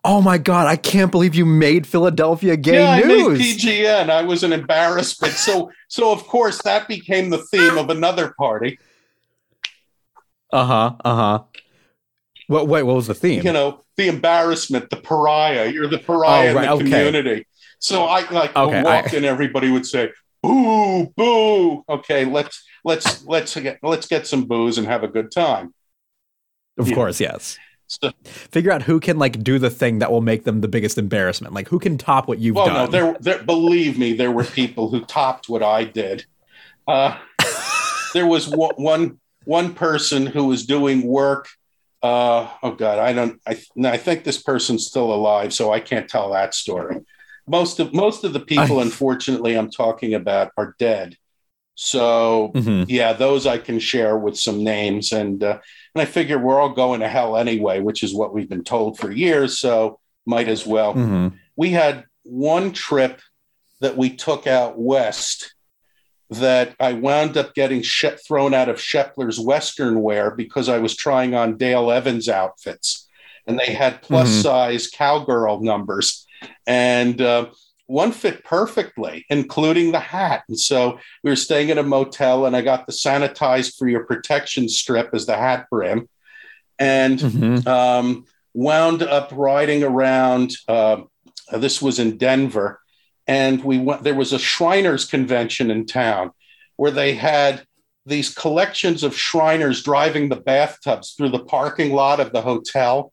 Oh 0.03 0.21
my 0.21 0.37
God, 0.37 0.67
I 0.67 0.75
can't 0.75 1.11
believe 1.11 1.33
you 1.33 1.45
made 1.45 1.87
Philadelphia 1.87 2.55
gay 2.57 2.73
yeah, 2.73 2.99
news. 2.99 3.25
I 3.25 3.43
made 3.43 3.57
PGN. 3.57 4.09
I 4.09 4.21
was 4.21 4.43
an 4.43 4.53
embarrassment. 4.53 5.33
So 5.33 5.71
so 5.87 6.11
of 6.11 6.27
course 6.27 6.61
that 6.61 6.87
became 6.87 7.31
the 7.31 7.39
theme 7.39 7.77
of 7.77 7.89
another 7.89 8.35
party. 8.37 8.77
Uh 10.51 10.65
huh. 10.65 10.95
Uh 11.03 11.15
huh. 11.15 11.43
What? 12.47 12.67
Wait. 12.67 12.83
What 12.83 12.95
was 12.95 13.07
the 13.07 13.13
theme? 13.13 13.43
You 13.43 13.53
know, 13.53 13.83
the 13.97 14.07
embarrassment, 14.07 14.89
the 14.89 14.97
pariah. 14.97 15.69
You're 15.69 15.87
the 15.87 15.99
pariah 15.99 16.51
oh, 16.51 16.55
right, 16.55 16.63
in 16.63 16.69
the 16.69 16.71
okay. 16.75 16.83
community. 16.83 17.47
So 17.79 18.05
I 18.05 18.29
like 18.29 18.55
okay, 18.55 18.83
walk 18.83 19.13
I... 19.13 19.17
and 19.17 19.25
everybody 19.25 19.71
would 19.71 19.85
say, 19.85 20.11
"Boo, 20.41 21.07
boo." 21.15 21.83
Okay, 21.87 22.25
let's 22.25 22.63
let's 22.83 23.25
let's 23.25 23.55
get 23.55 23.79
let's 23.83 24.07
get 24.07 24.27
some 24.27 24.45
booze 24.45 24.77
and 24.77 24.87
have 24.87 25.03
a 25.03 25.07
good 25.07 25.31
time. 25.31 25.73
Of 26.77 26.89
yeah. 26.89 26.95
course, 26.95 27.19
yes. 27.19 27.57
So, 27.87 28.11
Figure 28.23 28.71
out 28.71 28.81
who 28.81 28.99
can 28.99 29.19
like 29.19 29.43
do 29.43 29.59
the 29.59 29.69
thing 29.69 29.99
that 29.99 30.11
will 30.11 30.21
make 30.21 30.43
them 30.43 30.61
the 30.61 30.67
biggest 30.67 30.97
embarrassment. 30.97 31.53
Like 31.53 31.67
who 31.67 31.79
can 31.79 31.97
top 31.97 32.27
what 32.27 32.39
you've 32.39 32.55
well, 32.55 32.65
done. 32.65 32.73
no, 32.73 32.87
there, 32.87 33.17
there. 33.19 33.43
Believe 33.43 33.97
me, 33.99 34.13
there 34.13 34.31
were 34.31 34.43
people 34.43 34.89
who 34.89 35.05
topped 35.05 35.47
what 35.47 35.61
I 35.61 35.83
did. 35.83 36.25
Uh, 36.87 37.17
there 38.13 38.25
was 38.25 38.47
one 38.47 39.19
one 39.45 39.73
person 39.73 40.25
who 40.25 40.45
was 40.45 40.65
doing 40.65 41.03
work. 41.03 41.47
Uh, 42.03 42.49
oh 42.61 42.71
God, 42.71 42.99
I 42.99 43.13
don't. 43.13 43.41
I, 43.47 43.59
I 43.83 43.97
think 43.97 44.23
this 44.23 44.41
person's 44.41 44.85
still 44.85 45.13
alive, 45.13 45.53
so 45.53 45.71
I 45.71 45.79
can't 45.79 46.09
tell 46.09 46.31
that 46.33 46.53
story. 46.53 46.97
Most 47.47 47.79
of 47.79 47.93
most 47.93 48.23
of 48.23 48.33
the 48.33 48.39
people, 48.39 48.79
I, 48.79 48.83
unfortunately, 48.83 49.55
I'm 49.55 49.71
talking 49.71 50.13
about 50.13 50.51
are 50.57 50.75
dead. 50.77 51.17
So 51.75 52.51
mm-hmm. 52.53 52.83
yeah, 52.87 53.13
those 53.13 53.45
I 53.45 53.57
can 53.57 53.79
share 53.79 54.17
with 54.17 54.37
some 54.37 54.63
names, 54.63 55.13
and 55.13 55.43
uh, 55.43 55.59
and 55.95 56.01
I 56.01 56.05
figure 56.05 56.37
we're 56.37 56.59
all 56.59 56.73
going 56.73 56.99
to 56.99 57.07
hell 57.07 57.37
anyway, 57.37 57.79
which 57.79 58.03
is 58.03 58.13
what 58.13 58.33
we've 58.33 58.49
been 58.49 58.63
told 58.63 58.99
for 58.99 59.11
years. 59.11 59.57
So 59.59 59.99
might 60.25 60.47
as 60.47 60.65
well. 60.65 60.93
Mm-hmm. 60.93 61.29
We 61.55 61.71
had 61.71 62.05
one 62.23 62.71
trip 62.71 63.19
that 63.81 63.97
we 63.97 64.15
took 64.15 64.47
out 64.47 64.79
west 64.79 65.54
that 66.29 66.75
I 66.79 66.93
wound 66.93 67.37
up 67.37 67.53
getting 67.53 67.83
thrown 67.83 68.53
out 68.53 68.69
of 68.69 68.81
Shepler's 68.81 69.39
Western 69.39 70.01
wear 70.01 70.31
because 70.31 70.69
I 70.69 70.79
was 70.79 70.95
trying 70.95 71.35
on 71.35 71.57
Dale 71.57 71.91
Evans 71.91 72.27
outfits. 72.27 73.07
And 73.47 73.59
they 73.59 73.73
had 73.73 74.01
plus 74.01 74.29
mm-hmm. 74.29 74.41
size 74.41 74.89
cowgirl 74.89 75.61
numbers. 75.61 76.25
And 76.65 77.21
uh, 77.21 77.47
one 77.85 78.11
fit 78.11 78.43
perfectly, 78.43 79.25
including 79.29 79.91
the 79.91 79.99
hat. 79.99 80.43
And 80.47 80.59
so 80.59 80.99
we 81.23 81.29
were 81.29 81.35
staying 81.35 81.69
at 81.69 81.77
a 81.77 81.83
motel, 81.83 82.47
and 82.47 82.55
I 82.55 82.61
got 82.61 82.87
the 82.87 82.93
sanitized 82.93 83.77
for 83.77 83.87
your 83.87 84.05
protection 84.05 84.67
strip 84.67 85.11
as 85.13 85.27
the 85.27 85.37
hat 85.37 85.67
brim. 85.69 86.09
And 86.79 87.19
mm-hmm. 87.19 87.67
um, 87.67 88.25
wound 88.53 89.03
up 89.03 89.29
riding 89.31 89.83
around. 89.83 90.53
Uh, 90.67 91.03
this 91.51 91.81
was 91.81 91.99
in 91.99 92.17
Denver 92.17 92.79
and 93.27 93.63
we 93.63 93.79
went 93.79 94.03
there 94.03 94.15
was 94.15 94.33
a 94.33 94.39
shriners 94.39 95.05
convention 95.05 95.71
in 95.71 95.85
town 95.85 96.31
where 96.75 96.91
they 96.91 97.15
had 97.15 97.65
these 98.05 98.33
collections 98.33 99.03
of 99.03 99.17
shriners 99.17 99.81
driving 99.81 100.29
the 100.29 100.35
bathtubs 100.35 101.13
through 101.13 101.29
the 101.29 101.43
parking 101.43 101.93
lot 101.93 102.19
of 102.19 102.31
the 102.31 102.41
hotel 102.41 103.11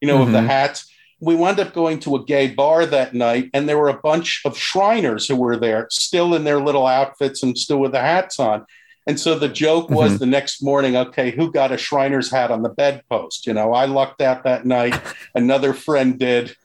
you 0.00 0.08
know 0.08 0.14
mm-hmm. 0.14 0.22
of 0.22 0.32
the 0.32 0.38
mm-hmm. 0.38 0.48
hats 0.48 0.88
we 1.20 1.36
wound 1.36 1.60
up 1.60 1.72
going 1.72 2.00
to 2.00 2.16
a 2.16 2.24
gay 2.24 2.48
bar 2.48 2.84
that 2.84 3.14
night 3.14 3.48
and 3.54 3.68
there 3.68 3.78
were 3.78 3.88
a 3.88 4.00
bunch 4.00 4.42
of 4.44 4.58
shriners 4.58 5.28
who 5.28 5.36
were 5.36 5.56
there 5.56 5.86
still 5.90 6.34
in 6.34 6.44
their 6.44 6.60
little 6.60 6.86
outfits 6.86 7.42
and 7.42 7.56
still 7.56 7.78
with 7.78 7.92
the 7.92 8.00
hats 8.00 8.40
on 8.40 8.64
and 9.06 9.18
so 9.18 9.38
the 9.38 9.48
joke 9.48 9.90
was 9.90 10.12
mm-hmm. 10.12 10.18
the 10.18 10.26
next 10.26 10.62
morning 10.62 10.96
okay 10.96 11.30
who 11.30 11.52
got 11.52 11.72
a 11.72 11.78
shriner's 11.78 12.30
hat 12.30 12.50
on 12.50 12.62
the 12.62 12.68
bedpost 12.70 13.46
you 13.46 13.52
know 13.52 13.72
i 13.72 13.84
lucked 13.84 14.22
out 14.22 14.44
that 14.44 14.64
night 14.64 14.98
another 15.34 15.72
friend 15.72 16.18
did 16.18 16.56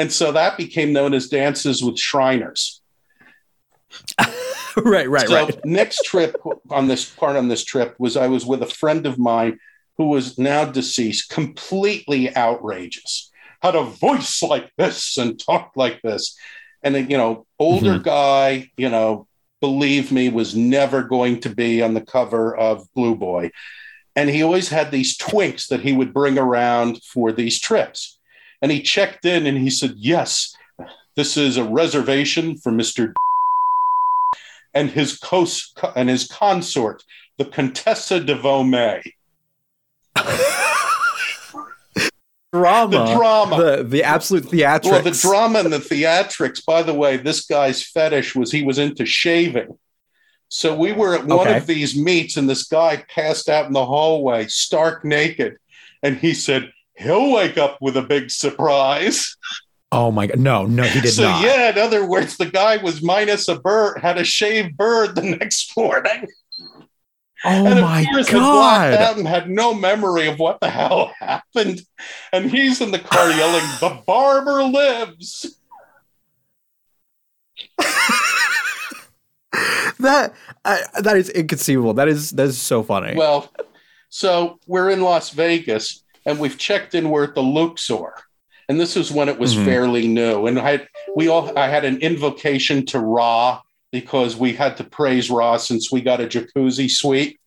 and 0.00 0.10
so 0.10 0.32
that 0.32 0.56
became 0.56 0.94
known 0.94 1.12
as 1.12 1.28
Dances 1.28 1.82
with 1.82 1.98
Shriners. 1.98 2.80
right, 4.76 5.10
right, 5.10 5.28
so 5.28 5.44
right. 5.44 5.64
next 5.66 6.04
trip 6.06 6.36
on 6.70 6.88
this 6.88 7.04
part 7.04 7.36
on 7.36 7.48
this 7.48 7.64
trip 7.64 7.96
was 7.98 8.16
I 8.16 8.28
was 8.28 8.46
with 8.46 8.62
a 8.62 8.66
friend 8.66 9.06
of 9.06 9.18
mine 9.18 9.58
who 9.98 10.08
was 10.08 10.38
now 10.38 10.64
deceased, 10.64 11.28
completely 11.28 12.34
outrageous. 12.34 13.30
Had 13.60 13.74
a 13.74 13.82
voice 13.82 14.42
like 14.42 14.70
this 14.78 15.18
and 15.18 15.38
talked 15.38 15.76
like 15.76 16.00
this. 16.00 16.34
And, 16.82 17.10
you 17.10 17.18
know, 17.18 17.46
older 17.58 17.96
mm-hmm. 17.96 18.02
guy, 18.02 18.70
you 18.78 18.88
know, 18.88 19.26
believe 19.60 20.10
me, 20.10 20.30
was 20.30 20.56
never 20.56 21.02
going 21.02 21.40
to 21.40 21.50
be 21.50 21.82
on 21.82 21.92
the 21.92 22.00
cover 22.00 22.56
of 22.56 22.88
Blue 22.94 23.14
Boy. 23.14 23.50
And 24.16 24.30
he 24.30 24.42
always 24.42 24.70
had 24.70 24.90
these 24.90 25.18
twinks 25.18 25.68
that 25.68 25.82
he 25.82 25.92
would 25.92 26.14
bring 26.14 26.38
around 26.38 27.02
for 27.02 27.32
these 27.32 27.60
trips. 27.60 28.18
And 28.62 28.70
he 28.70 28.82
checked 28.82 29.24
in 29.24 29.46
and 29.46 29.58
he 29.58 29.70
said, 29.70 29.94
Yes, 29.96 30.54
this 31.16 31.36
is 31.36 31.56
a 31.56 31.64
reservation 31.64 32.56
for 32.56 32.72
Mr. 32.72 33.12
and 34.74 34.90
his 34.90 35.18
co- 35.18 35.46
and 35.96 36.08
his 36.08 36.26
consort, 36.26 37.04
the 37.38 37.44
Contessa 37.44 38.20
de 38.20 38.34
Vomay. 38.34 39.02
drama. 42.52 42.90
The 42.90 43.14
drama. 43.14 43.56
The, 43.56 43.84
the 43.84 44.04
absolute 44.04 44.44
theatrics. 44.44 44.90
Well, 44.90 45.02
the 45.02 45.10
drama 45.10 45.60
and 45.60 45.72
the 45.72 45.78
theatrics. 45.78 46.64
By 46.64 46.82
the 46.82 46.94
way, 46.94 47.16
this 47.16 47.46
guy's 47.46 47.82
fetish 47.82 48.34
was 48.34 48.52
he 48.52 48.62
was 48.62 48.78
into 48.78 49.06
shaving. 49.06 49.78
So 50.48 50.74
we 50.76 50.92
were 50.92 51.14
at 51.14 51.26
one 51.26 51.46
okay. 51.46 51.58
of 51.58 51.66
these 51.66 51.96
meets, 51.96 52.36
and 52.36 52.50
this 52.50 52.64
guy 52.64 53.04
passed 53.08 53.48
out 53.48 53.66
in 53.66 53.72
the 53.72 53.86
hallway, 53.86 54.46
stark 54.48 55.04
naked. 55.04 55.56
And 56.02 56.16
he 56.16 56.34
said, 56.34 56.72
he'll 57.00 57.32
wake 57.32 57.58
up 57.58 57.78
with 57.80 57.96
a 57.96 58.02
big 58.02 58.30
surprise. 58.30 59.36
Oh 59.92 60.12
my 60.12 60.26
god! 60.28 60.38
No, 60.38 60.66
no, 60.66 60.84
he 60.84 61.00
did 61.00 61.12
so, 61.12 61.24
not. 61.24 61.40
So 61.40 61.46
yeah, 61.46 61.70
in 61.70 61.78
other 61.78 62.06
words, 62.06 62.36
the 62.36 62.46
guy 62.46 62.76
was 62.76 63.02
minus 63.02 63.48
a 63.48 63.58
bird, 63.58 63.98
had 63.98 64.18
a 64.18 64.24
shaved 64.24 64.76
bird 64.76 65.16
the 65.16 65.22
next 65.40 65.76
morning. 65.76 66.28
Oh 67.44 67.66
and 67.66 67.80
my 67.80 68.06
god! 68.30 68.92
Out 68.94 69.18
and 69.18 69.26
had 69.26 69.48
no 69.48 69.74
memory 69.74 70.28
of 70.28 70.38
what 70.38 70.60
the 70.60 70.70
hell 70.70 71.12
happened, 71.18 71.82
and 72.32 72.50
he's 72.50 72.80
in 72.80 72.92
the 72.92 72.98
car 72.98 73.30
yelling, 73.30 73.64
"The 73.80 74.02
barber 74.06 74.62
lives." 74.62 75.56
that 79.98 80.34
uh, 80.64 80.78
that 81.00 81.16
is 81.16 81.30
inconceivable. 81.30 81.94
That 81.94 82.08
is 82.08 82.30
that 82.32 82.46
is 82.46 82.58
so 82.58 82.82
funny. 82.82 83.16
Well, 83.16 83.50
so 84.10 84.60
we're 84.66 84.90
in 84.90 85.00
Las 85.00 85.30
Vegas, 85.30 86.04
and 86.30 86.40
we've 86.40 86.58
checked 86.58 86.94
in. 86.94 87.10
We're 87.10 87.24
at 87.24 87.34
the 87.34 87.42
Luxor, 87.42 88.14
and 88.68 88.80
this 88.80 88.96
is 88.96 89.10
when 89.10 89.28
it 89.28 89.38
was 89.38 89.54
mm-hmm. 89.54 89.64
fairly 89.64 90.08
new. 90.08 90.46
And 90.46 90.58
I 90.58 90.86
we 91.14 91.28
all 91.28 91.56
I 91.58 91.68
had 91.68 91.84
an 91.84 91.98
invocation 91.98 92.86
to 92.86 92.98
Ra 92.98 93.60
because 93.92 94.36
we 94.36 94.52
had 94.52 94.76
to 94.78 94.84
praise 94.84 95.30
Ra 95.30 95.56
since 95.56 95.90
we 95.90 96.00
got 96.00 96.20
a 96.20 96.26
jacuzzi 96.26 96.90
suite. 96.90 97.38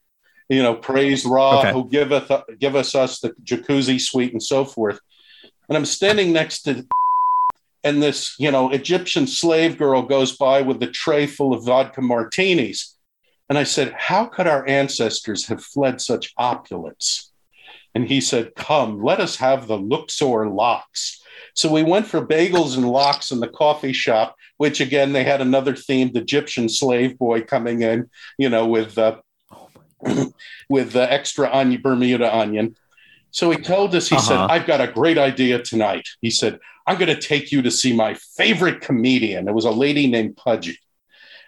You 0.49 0.61
know, 0.61 0.75
praise 0.75 1.25
Ra 1.25 1.59
okay. 1.59 1.71
who 1.71 1.87
giveth 1.89 2.29
us 2.29 2.95
us 2.95 3.19
the 3.19 3.29
jacuzzi 3.43 3.99
suite 3.99 4.33
and 4.33 4.43
so 4.43 4.65
forth. 4.65 4.99
And 5.69 5.77
I'm 5.77 5.85
standing 5.85 6.33
next 6.33 6.63
to 6.63 6.85
and 7.83 8.01
this, 8.01 8.35
you 8.39 8.49
know, 8.49 8.71
Egyptian 8.71 9.27
slave 9.27 9.77
girl 9.77 10.01
goes 10.03 10.37
by 10.37 10.61
with 10.61 10.81
a 10.81 10.87
tray 10.87 11.27
full 11.27 11.53
of 11.53 11.65
vodka 11.65 12.01
martinis. 12.01 12.95
And 13.49 13.57
I 13.57 13.63
said, 13.63 13.93
How 13.97 14.25
could 14.25 14.47
our 14.47 14.67
ancestors 14.67 15.47
have 15.47 15.63
fled 15.63 15.99
such 15.99 16.33
opulence? 16.37 17.32
And 17.95 18.07
he 18.07 18.21
said, 18.21 18.55
Come, 18.55 19.03
let 19.03 19.19
us 19.19 19.37
have 19.37 19.67
the 19.67 19.77
Luxor 19.77 20.47
lox. 20.47 21.21
So 21.55 21.71
we 21.71 21.83
went 21.83 22.07
for 22.07 22.25
bagels 22.25 22.75
and 22.75 22.89
lox 22.89 23.31
in 23.31 23.39
the 23.39 23.47
coffee 23.47 23.93
shop, 23.93 24.35
which 24.57 24.81
again, 24.81 25.13
they 25.13 25.23
had 25.23 25.41
another 25.41 25.73
themed 25.73 26.15
Egyptian 26.15 26.67
slave 26.67 27.17
boy 27.17 27.41
coming 27.41 27.81
in, 27.81 28.09
you 28.37 28.49
know, 28.49 28.65
with, 28.65 28.97
uh, 28.97 29.17
with 30.69 30.91
the 30.93 31.11
extra 31.11 31.49
onion, 31.53 31.81
Bermuda 31.81 32.35
onion. 32.35 32.75
So 33.31 33.51
he 33.51 33.57
told 33.57 33.93
us, 33.95 34.09
he 34.09 34.15
uh-huh. 34.15 34.25
said, 34.25 34.37
I've 34.37 34.67
got 34.67 34.81
a 34.81 34.87
great 34.87 35.17
idea 35.17 35.61
tonight. 35.61 36.07
He 36.21 36.29
said, 36.29 36.59
I'm 36.85 36.97
going 36.97 37.13
to 37.13 37.21
take 37.21 37.51
you 37.51 37.61
to 37.61 37.71
see 37.71 37.93
my 37.93 38.15
favorite 38.15 38.81
comedian. 38.81 39.47
It 39.47 39.53
was 39.53 39.65
a 39.65 39.71
lady 39.71 40.07
named 40.07 40.37
Pudgy 40.37 40.77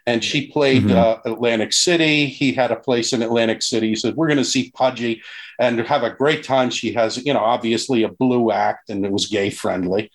and 0.08 0.24
she 0.24 0.48
played 0.48 0.84
mm-hmm. 0.84 0.98
uh, 0.98 1.32
Atlantic 1.32 1.74
City. 1.74 2.28
He 2.28 2.54
had 2.54 2.72
a 2.72 2.76
place 2.76 3.14
in 3.14 3.22
Atlantic 3.22 3.62
City. 3.62 3.90
He 3.90 3.96
said, 3.96 4.16
"We're 4.16 4.28
going 4.28 4.38
to 4.38 4.46
see 4.46 4.72
Pudgy 4.72 5.22
and 5.60 5.80
have 5.80 6.04
a 6.04 6.12
great 6.14 6.44
time." 6.44 6.70
She 6.70 6.94
has, 6.94 7.24
you 7.26 7.34
know, 7.34 7.40
obviously 7.40 8.04
a 8.04 8.10
blue 8.10 8.52
act, 8.52 8.90
and 8.90 9.06
it 9.06 9.12
was 9.12 9.28
gay 9.28 9.50
friendly. 9.50 10.12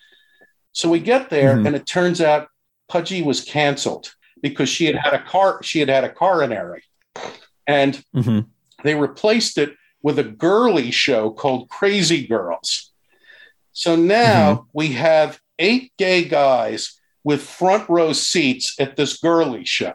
So 0.71 0.89
we 0.89 0.99
get 0.99 1.29
there, 1.29 1.55
mm-hmm. 1.55 1.67
and 1.67 1.75
it 1.75 1.85
turns 1.85 2.21
out 2.21 2.47
Pudgy 2.87 3.21
was 3.21 3.41
canceled 3.41 4.13
because 4.41 4.69
she 4.69 4.85
had 4.85 4.95
had 4.95 5.13
a 5.13 5.21
car. 5.21 5.61
She 5.63 5.79
had 5.79 5.89
had 5.89 6.03
a 6.03 6.13
coronary, 6.13 6.83
and 7.67 8.01
mm-hmm. 8.15 8.39
they 8.83 8.95
replaced 8.95 9.57
it 9.57 9.75
with 10.01 10.17
a 10.19 10.23
girly 10.23 10.91
show 10.91 11.31
called 11.31 11.69
Crazy 11.69 12.25
Girls. 12.25 12.91
So 13.73 13.95
now 13.95 14.53
mm-hmm. 14.53 14.63
we 14.73 14.87
have 14.93 15.39
eight 15.59 15.91
gay 15.97 16.23
guys 16.23 16.99
with 17.23 17.41
front 17.41 17.87
row 17.89 18.13
seats 18.13 18.75
at 18.79 18.95
this 18.95 19.17
girly 19.17 19.65
show. 19.65 19.93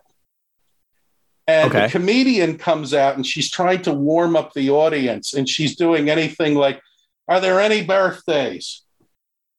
And 1.49 1.71
okay. 1.71 1.87
the 1.87 1.93
comedian 1.93 2.59
comes 2.59 2.93
out 2.93 3.17
and 3.17 3.25
she's 3.25 3.51
trying 3.51 3.83
to 3.83 3.93
warm 3.93 4.35
up 4.35 4.53
the 4.53 4.71
audience 4.71 5.35
and 5.35 5.49
she's 5.49 5.77
doing 5.77 6.11
anything 6.11 6.55
like, 6.55 6.81
Are 7.29 7.41
there 7.41 7.61
any 7.61 7.85
birthdays? 7.85 8.83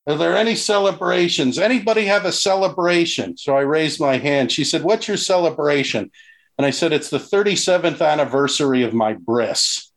Are 0.06 0.16
there 0.16 0.36
any 0.36 0.56
celebrations? 0.56 1.60
Anybody 1.60 2.06
have 2.06 2.26
a 2.26 2.32
celebration? 2.32 3.38
So 3.38 3.58
I 3.58 3.62
raised 3.62 4.00
my 4.00 4.18
hand. 4.18 4.52
She 4.52 4.64
said, 4.64 4.84
What's 4.84 5.08
your 5.08 5.18
celebration? 5.18 6.12
And 6.58 6.66
I 6.66 6.72
said, 6.72 6.92
It's 6.92 7.10
the 7.10 7.20
37th 7.20 8.06
anniversary 8.06 8.84
of 8.84 8.94
my 8.94 9.14
bris. 9.14 9.92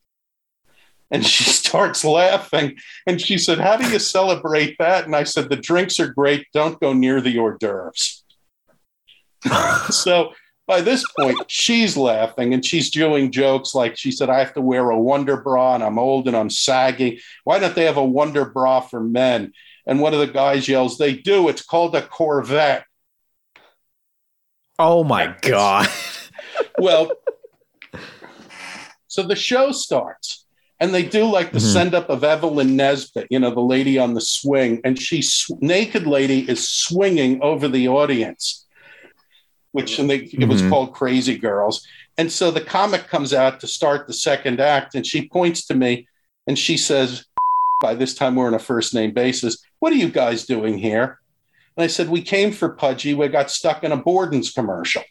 And 1.11 1.27
she 1.27 1.45
starts 1.51 2.05
laughing. 2.05 2.77
And 3.07 3.21
she 3.21 3.39
said, 3.39 3.59
How 3.59 3.77
do 3.77 3.89
you 3.89 3.99
celebrate 3.99 4.77
that? 4.79 5.07
And 5.07 5.15
I 5.15 5.25
said, 5.25 5.49
The 5.49 5.57
drinks 5.57 6.01
are 6.01 6.13
great. 6.13 6.47
Don't 6.53 6.81
go 6.81 6.93
near 6.93 7.21
the 7.21 7.39
hors 7.39 7.59
d'oeuvres. 7.59 8.25
so 9.91 10.33
by 10.67 10.81
this 10.81 11.05
point, 11.19 11.37
she's 11.49 11.97
laughing 11.97 12.55
and 12.55 12.65
she's 12.65 12.91
doing 12.91 13.33
jokes 13.33 13.75
like 13.75 13.97
she 13.97 14.13
said, 14.13 14.31
I 14.31 14.39
have 14.39 14.55
to 14.55 14.61
wear 14.61 14.91
a 14.91 14.99
wonder 14.99 15.37
bra 15.37 15.75
and 15.75 15.83
I'm 15.83 15.99
old 15.99 16.29
and 16.29 16.37
I'm 16.37 16.51
saggy. 16.51 17.21
Why 17.45 17.59
don't 17.59 17.75
they 17.75 17.87
have 17.87 17.97
a 17.97 18.05
wonder 18.05 18.45
bra 18.45 18.81
for 18.81 19.01
men? 19.01 19.53
And 19.87 20.01
one 20.01 20.15
of 20.15 20.21
the 20.21 20.29
guys 20.29 20.69
yells, 20.69 20.99
They 20.99 21.15
do. 21.15 21.49
It's 21.49 21.63
called 21.63 21.97
a 21.97 22.03
Corvette. 22.03 22.85
Oh 24.79 25.03
my 25.03 25.35
God. 25.43 25.89
well, 26.79 27.11
so 29.09 29.25
the 29.25 29.37
show 29.37 29.73
starts 29.73 30.47
and 30.81 30.95
they 30.95 31.03
do 31.03 31.25
like 31.25 31.53
the 31.53 31.59
mm-hmm. 31.59 31.73
send 31.73 31.95
up 31.95 32.09
of 32.09 32.25
Evelyn 32.25 32.77
Nesbit, 32.77 33.27
you 33.31 33.39
know, 33.39 33.51
the 33.51 33.61
lady 33.61 33.99
on 33.99 34.15
the 34.15 34.21
swing, 34.21 34.81
and 34.85 35.01
she's 35.01 35.51
naked 35.61 36.07
lady 36.07 36.49
is 36.49 36.69
swinging 36.69 37.43
over 37.43 37.69
the 37.69 37.89
audience, 37.89 38.67
which 39.73 39.99
and 39.99 40.09
they, 40.09 40.21
mm-hmm. 40.21 40.43
it 40.43 40.49
was 40.49 40.63
mm-hmm. 40.63 40.71
called 40.71 40.95
Crazy 40.95 41.37
Girls. 41.37 41.87
And 42.19 42.33
so 42.33 42.51
the 42.51 42.61
comic 42.61 43.09
comes 43.09 43.33
out 43.33 43.61
to 43.61 43.67
start 43.67 44.07
the 44.07 44.13
second 44.13 44.61
act, 44.61 44.95
and 44.95 45.07
she 45.07 45.29
points 45.29 45.67
to 45.67 45.75
me 45.75 46.09
and 46.47 46.59
she 46.59 46.77
says, 46.77 47.27
"By 47.81 47.95
this 47.95 48.15
time, 48.15 48.35
we're 48.35 48.47
on 48.47 48.55
a 48.55 48.59
first 48.59 48.95
name 48.95 49.13
basis. 49.13 49.63
What 49.79 49.93
are 49.93 49.97
you 49.97 50.09
guys 50.09 50.47
doing 50.47 50.79
here?" 50.79 51.21
And 51.77 51.85
I 51.85 51.87
said, 51.87 52.11
We 52.11 52.21
came 52.21 52.53
for 52.53 52.71
Pudgy. 52.71 53.15
We 53.15 53.29
got 53.29 53.51
stuck 53.51 53.85
in 53.85 53.93
a 53.93 53.97
Borden's 53.97 54.53
commercial. 54.53 55.03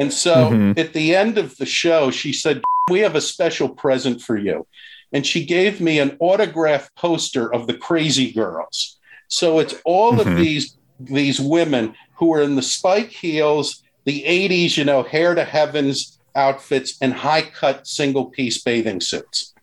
And 0.00 0.12
so 0.12 0.50
Mhm. 0.50 0.78
at 0.78 0.94
the 0.94 1.14
end 1.14 1.38
of 1.38 1.56
the 1.58 1.66
show, 1.66 2.10
she 2.10 2.32
said, 2.32 2.62
We 2.90 3.00
have 3.00 3.14
a 3.14 3.20
special 3.20 3.68
present 3.68 4.20
for 4.20 4.36
you. 4.36 4.66
And 5.12 5.24
she 5.24 5.44
gave 5.44 5.80
me 5.80 6.00
an 6.00 6.16
autographed 6.18 6.96
poster 6.96 7.52
of 7.52 7.68
the 7.68 7.74
Crazy 7.74 8.32
Girls. 8.32 8.98
So 9.28 9.60
it's 9.60 9.74
all 9.84 10.14
Mhm. 10.16 10.20
of 10.20 10.36
these 10.36 10.76
these 11.02 11.40
women 11.40 11.94
who 12.18 12.34
are 12.34 12.42
in 12.42 12.56
the 12.56 12.62
spike 12.62 13.10
heels, 13.10 13.82
the 14.04 14.24
80s, 14.26 14.76
you 14.76 14.84
know, 14.84 15.02
hair 15.02 15.34
to 15.34 15.44
heavens 15.44 16.18
outfits, 16.34 16.96
and 17.00 17.14
high 17.14 17.42
cut 17.42 17.86
single 17.86 18.26
piece 18.26 18.62
bathing 18.62 19.00
suits. 19.00 19.54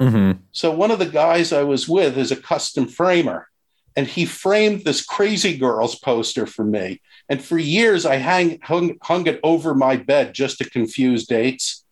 hmm 0.00 0.32
So 0.52 0.70
one 0.70 0.90
of 0.90 0.98
the 0.98 1.06
guys 1.06 1.52
I 1.52 1.62
was 1.62 1.88
with 1.88 2.18
is 2.18 2.30
a 2.30 2.36
custom 2.36 2.86
framer, 2.88 3.48
and 3.96 4.06
he 4.06 4.24
framed 4.24 4.84
this 4.84 5.04
Crazy 5.04 5.56
Girls 5.56 5.94
poster 5.96 6.46
for 6.46 6.64
me. 6.64 7.00
And 7.28 7.42
for 7.42 7.58
years, 7.58 8.04
I 8.04 8.16
hang, 8.16 8.58
hung, 8.62 8.96
hung 9.02 9.26
it 9.26 9.40
over 9.42 9.74
my 9.74 9.96
bed 9.96 10.34
just 10.34 10.58
to 10.58 10.68
confuse 10.68 11.26
dates. 11.26 11.84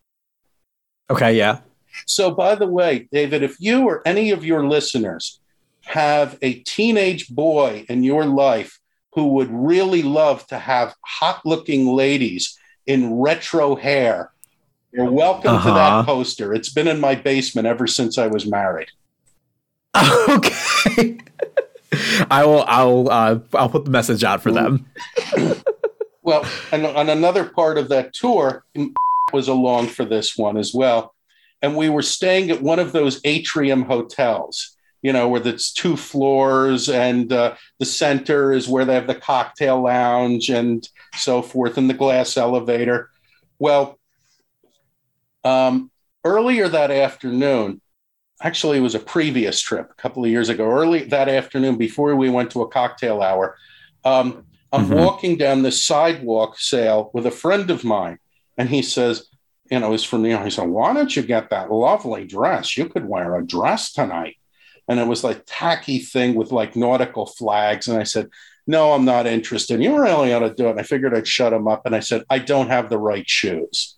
Okay, 1.09 1.35
yeah. 1.37 1.59
So, 2.05 2.31
by 2.31 2.55
the 2.55 2.67
way, 2.67 3.07
David, 3.11 3.43
if 3.43 3.55
you 3.59 3.83
or 3.87 4.01
any 4.05 4.31
of 4.31 4.43
your 4.43 4.67
listeners 4.67 5.39
have 5.85 6.37
a 6.41 6.53
teenage 6.55 7.29
boy 7.29 7.85
in 7.89 8.03
your 8.03 8.25
life 8.25 8.79
who 9.13 9.27
would 9.35 9.49
really 9.51 10.01
love 10.01 10.45
to 10.47 10.57
have 10.57 10.95
hot 11.05 11.45
looking 11.45 11.87
ladies 11.87 12.57
in 12.85 13.13
retro 13.19 13.75
hair, 13.75 14.31
you're 14.91 15.09
welcome 15.11 15.51
to 15.51 15.57
Uh-huh. 15.57 15.73
that 15.73 16.05
poster. 16.05 16.53
It's 16.53 16.69
been 16.69 16.87
in 16.87 16.99
my 16.99 17.15
basement 17.15 17.67
ever 17.67 17.87
since 17.87 18.17
I 18.17 18.27
was 18.27 18.45
married. 18.45 18.89
Okay. 20.29 21.17
I 22.29 22.45
will. 22.45 22.63
I'll. 22.67 23.09
Uh, 23.09 23.39
I'll 23.53 23.69
put 23.69 23.85
the 23.85 23.91
message 23.91 24.23
out 24.23 24.41
for 24.41 24.51
them. 24.51 24.85
Well, 26.23 26.45
and 26.71 26.85
on 26.85 27.09
another 27.09 27.43
part 27.43 27.77
of 27.77 27.89
that 27.89 28.13
tour 28.13 28.63
was 29.33 29.49
along 29.49 29.87
for 29.87 30.05
this 30.05 30.37
one 30.37 30.57
as 30.57 30.73
well. 30.73 31.13
And 31.61 31.75
we 31.75 31.89
were 31.89 32.01
staying 32.01 32.49
at 32.49 32.61
one 32.61 32.79
of 32.79 32.93
those 32.93 33.19
atrium 33.25 33.83
hotels, 33.83 34.75
you 35.01 35.11
know, 35.11 35.27
where 35.27 35.45
it's 35.45 35.71
two 35.71 35.97
floors 35.97 36.89
and 36.89 37.31
uh, 37.31 37.55
the 37.79 37.85
center 37.85 38.53
is 38.53 38.69
where 38.69 38.85
they 38.85 38.95
have 38.95 39.07
the 39.07 39.15
cocktail 39.15 39.81
lounge 39.81 40.49
and 40.49 40.87
so 41.15 41.41
forth 41.41 41.77
and 41.77 41.89
the 41.89 41.93
glass 41.93 42.37
elevator. 42.37 43.09
Well, 43.59 43.99
um, 45.43 45.91
earlier 46.23 46.69
that 46.69 46.91
afternoon, 46.91 47.81
actually, 48.43 48.77
it 48.77 48.81
was 48.81 48.95
a 48.95 48.99
previous 48.99 49.59
trip 49.61 49.89
a 49.91 50.01
couple 50.01 50.23
of 50.23 50.29
years 50.29 50.49
ago, 50.49 50.69
early 50.69 51.03
that 51.05 51.29
afternoon 51.29 51.77
before 51.77 52.15
we 52.15 52.29
went 52.29 52.51
to 52.51 52.61
a 52.61 52.67
cocktail 52.67 53.21
hour. 53.21 53.57
Um, 54.03 54.45
I'm 54.71 54.85
Mhm. 54.87 54.97
walking 54.97 55.37
down 55.37 55.61
the 55.61 55.71
sidewalk 55.71 56.59
sale 56.59 57.09
with 57.13 57.25
a 57.25 57.31
friend 57.31 57.69
of 57.71 57.83
mine, 57.83 58.19
and 58.57 58.69
he 58.69 58.81
says, 58.81 59.27
you 59.71 59.79
know, 59.79 59.91
he's 59.91 60.03
from 60.03 60.21
New 60.21 60.29
York. 60.29 60.43
He 60.43 60.49
said, 60.49 60.67
Why 60.67 60.93
don't 60.93 61.15
you 61.15 61.23
get 61.23 61.49
that 61.49 61.71
lovely 61.71 62.25
dress? 62.25 62.77
You 62.77 62.87
could 62.89 63.07
wear 63.07 63.35
a 63.35 63.45
dress 63.45 63.93
tonight. 63.93 64.35
And 64.89 64.99
it 64.99 65.07
was 65.07 65.23
like 65.23 65.43
tacky 65.45 65.99
thing 65.99 66.35
with 66.35 66.51
like 66.51 66.75
nautical 66.75 67.25
flags. 67.25 67.87
And 67.87 67.97
I 67.97 68.03
said, 68.03 68.27
No, 68.67 68.91
I'm 68.91 69.05
not 69.05 69.25
interested. 69.25 69.81
You 69.81 69.99
really 69.99 70.33
ought 70.33 70.39
to 70.39 70.53
do 70.53 70.67
it. 70.67 70.71
And 70.71 70.79
I 70.79 70.83
figured 70.83 71.15
I'd 71.15 71.27
shut 71.27 71.53
him 71.53 71.67
up. 71.67 71.85
And 71.85 71.95
I 71.95 72.01
said, 72.01 72.23
I 72.29 72.39
don't 72.39 72.67
have 72.67 72.89
the 72.89 72.97
right 72.99 73.27
shoes. 73.27 73.97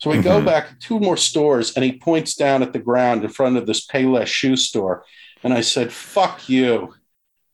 So 0.00 0.10
we 0.10 0.18
go 0.18 0.40
Mhm. 0.40 0.46
back 0.46 0.80
two 0.80 0.98
more 0.98 1.16
stores, 1.16 1.74
and 1.74 1.84
he 1.84 1.92
points 1.92 2.34
down 2.34 2.62
at 2.62 2.72
the 2.72 2.78
ground 2.78 3.22
in 3.22 3.30
front 3.30 3.56
of 3.58 3.66
this 3.66 3.86
Payless 3.86 4.26
shoe 4.26 4.56
store. 4.56 5.04
And 5.44 5.52
I 5.52 5.60
said, 5.60 5.92
Fuck 5.92 6.48
you. 6.48 6.94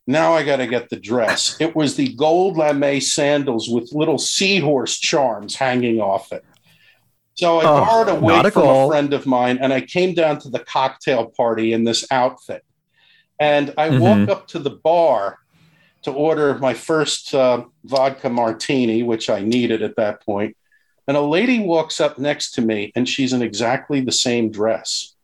Now 0.09 0.33
I 0.33 0.43
got 0.43 0.57
to 0.57 0.67
get 0.67 0.89
the 0.89 0.95
dress. 0.95 1.57
It 1.59 1.75
was 1.75 1.95
the 1.95 2.13
gold 2.13 2.57
lame 2.57 3.01
sandals 3.01 3.69
with 3.69 3.91
little 3.91 4.17
seahorse 4.17 4.97
charms 4.97 5.55
hanging 5.55 5.99
off 5.99 6.31
it. 6.31 6.43
So 7.35 7.59
I 7.59 7.65
Oh, 7.65 7.81
borrowed 7.85 8.07
a 8.09 8.15
wig 8.15 8.53
from 8.53 8.69
a 8.69 8.87
friend 8.87 9.13
of 9.13 9.25
mine, 9.25 9.59
and 9.61 9.73
I 9.73 9.81
came 9.81 10.13
down 10.13 10.39
to 10.39 10.49
the 10.49 10.59
cocktail 10.59 11.25
party 11.35 11.73
in 11.73 11.83
this 11.83 12.05
outfit. 12.09 12.63
And 13.39 13.73
I 13.77 13.89
Mhm. 13.89 13.99
walk 13.99 14.29
up 14.29 14.47
to 14.49 14.59
the 14.59 14.69
bar 14.71 15.39
to 16.03 16.11
order 16.11 16.57
my 16.57 16.73
first 16.73 17.35
uh, 17.35 17.65
vodka 17.83 18.29
martini, 18.29 19.03
which 19.03 19.29
I 19.29 19.41
needed 19.41 19.81
at 19.83 19.97
that 19.97 20.25
point. 20.25 20.55
And 21.07 21.15
a 21.15 21.21
lady 21.21 21.59
walks 21.59 22.01
up 22.01 22.17
next 22.17 22.51
to 22.55 22.61
me, 22.61 22.91
and 22.95 23.07
she's 23.07 23.31
in 23.33 23.41
exactly 23.41 24.01
the 24.01 24.11
same 24.11 24.51
dress. 24.51 25.15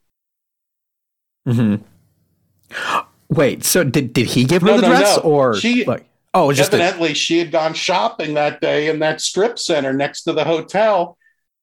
hmm 1.45 1.75
Wait. 3.29 3.63
So 3.63 3.83
did 3.83 4.13
did 4.13 4.27
he 4.27 4.45
give 4.45 4.61
her 4.61 4.67
No, 4.69 4.75
the 4.77 4.81
no, 4.83 4.87
dress 4.89 5.17
no. 5.17 5.23
or 5.23 5.55
She- 5.57 5.85
like? 5.85 6.05
Oh, 6.35 6.51
just 6.51 6.73
a, 6.73 6.77
Evidently, 6.77 7.13
she 7.13 7.37
had 7.37 7.51
gone 7.51 7.75
shopping 7.75 8.33
that 8.33 8.59
day 8.59 8.87
in 8.89 8.97
that 8.99 9.21
strip 9.21 9.59
center 9.59 9.93
next 9.93 10.23
to 10.23 10.33
the 10.33 10.43
hotel. 10.43 11.15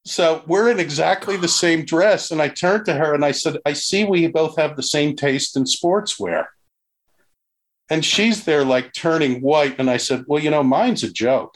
So 0.05 0.43
we're 0.47 0.71
in 0.71 0.79
exactly 0.79 1.35
the 1.35 1.49
same 1.49 1.83
dress. 1.83 2.31
And 2.31 2.41
I 2.41 2.47
turned 2.47 2.85
to 2.85 2.93
her 2.93 3.13
and 3.13 3.25
I 3.25 3.31
said, 3.31 3.57
I 3.65 3.73
see 3.73 4.05
we 4.05 4.27
both 4.27 4.55
have 4.55 4.77
the 4.77 4.81
same 4.83 5.15
taste 5.17 5.57
in 5.57 5.65
sportswear. 5.65 6.45
And 7.89 8.05
she's 8.05 8.45
there 8.45 8.63
like 8.63 8.93
turning 8.93 9.41
white. 9.41 9.75
And 9.77 9.89
I 9.89 9.97
said, 9.97 10.23
Well, 10.25 10.41
you 10.41 10.49
know, 10.49 10.63
mine's 10.63 11.03
a 11.03 11.11
joke. 11.11 11.55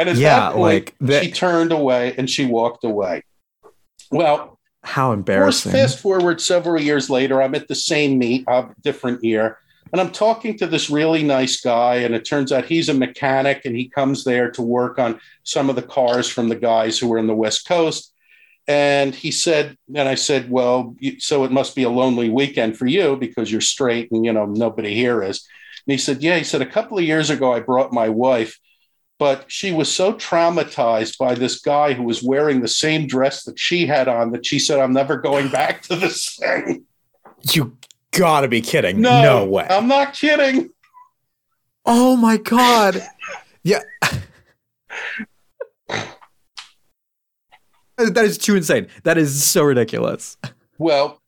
And 0.00 0.08
at 0.08 0.16
Yeah, 0.16 0.40
that 0.40 0.52
point, 0.54 0.92
like 1.00 1.22
she 1.22 1.30
turned 1.30 1.70
away 1.70 2.14
and 2.16 2.28
she 2.28 2.46
walked 2.46 2.84
away. 2.84 3.22
Well, 4.10 4.58
how 4.82 5.12
of 5.12 5.18
course, 5.18 5.18
embarrassing. 5.18 5.72
fast 5.72 5.98
forward 6.00 6.40
several 6.40 6.80
years 6.80 7.10
later, 7.10 7.42
I'm 7.42 7.54
at 7.54 7.68
the 7.68 7.74
same 7.74 8.18
meet, 8.18 8.44
a 8.48 8.70
different 8.82 9.22
year, 9.22 9.58
and 9.92 10.00
I'm 10.00 10.10
talking 10.10 10.56
to 10.58 10.66
this 10.66 10.88
really 10.88 11.22
nice 11.22 11.60
guy, 11.60 11.96
and 11.96 12.14
it 12.14 12.24
turns 12.24 12.50
out 12.50 12.64
he's 12.64 12.88
a 12.88 12.94
mechanic, 12.94 13.66
and 13.66 13.76
he 13.76 13.88
comes 13.88 14.24
there 14.24 14.50
to 14.52 14.62
work 14.62 14.98
on 14.98 15.20
some 15.42 15.68
of 15.68 15.76
the 15.76 15.82
cars 15.82 16.28
from 16.28 16.48
the 16.48 16.56
guys 16.56 16.98
who 16.98 17.08
were 17.08 17.18
in 17.18 17.26
the 17.26 17.34
West 17.34 17.68
Coast. 17.68 18.14
And 18.68 19.14
he 19.14 19.32
said, 19.32 19.76
and 19.94 20.08
I 20.08 20.14
said, 20.14 20.48
well, 20.48 20.94
so 21.18 21.44
it 21.44 21.50
must 21.50 21.74
be 21.74 21.82
a 21.82 21.90
lonely 21.90 22.30
weekend 22.30 22.78
for 22.78 22.86
you 22.86 23.16
because 23.16 23.50
you're 23.50 23.60
straight 23.60 24.12
and 24.12 24.24
you 24.24 24.32
know 24.32 24.46
nobody 24.46 24.94
here 24.94 25.24
is. 25.24 25.46
And 25.86 25.92
he 25.92 25.98
said, 25.98 26.22
yeah. 26.22 26.36
He 26.36 26.44
said 26.44 26.62
a 26.62 26.66
couple 26.66 26.96
of 26.96 27.04
years 27.04 27.30
ago 27.30 27.52
I 27.52 27.60
brought 27.60 27.92
my 27.92 28.08
wife, 28.08 28.60
but 29.20 29.44
she 29.52 29.70
was 29.70 29.92
so 29.94 30.14
traumatized 30.14 31.18
by 31.18 31.34
this 31.34 31.60
guy 31.60 31.92
who 31.92 32.02
was 32.02 32.22
wearing 32.22 32.62
the 32.62 32.68
same 32.68 33.06
dress 33.06 33.44
that 33.44 33.58
she 33.58 33.84
had 33.84 34.08
on 34.08 34.32
that 34.32 34.46
she 34.46 34.58
said, 34.58 34.80
I'm 34.80 34.94
never 34.94 35.18
going 35.18 35.50
back 35.50 35.82
to 35.82 35.96
this 35.96 36.36
thing. 36.36 36.86
You 37.52 37.76
gotta 38.12 38.48
be 38.48 38.62
kidding. 38.62 39.02
No, 39.02 39.22
no 39.22 39.44
way. 39.44 39.66
I'm 39.68 39.88
not 39.88 40.14
kidding. 40.14 40.70
oh 41.84 42.16
my 42.16 42.38
god. 42.38 43.06
Yeah. 43.62 43.82
that 47.98 48.24
is 48.24 48.38
too 48.38 48.56
insane. 48.56 48.86
That 49.02 49.18
is 49.18 49.44
so 49.44 49.64
ridiculous. 49.64 50.38
Well, 50.78 51.20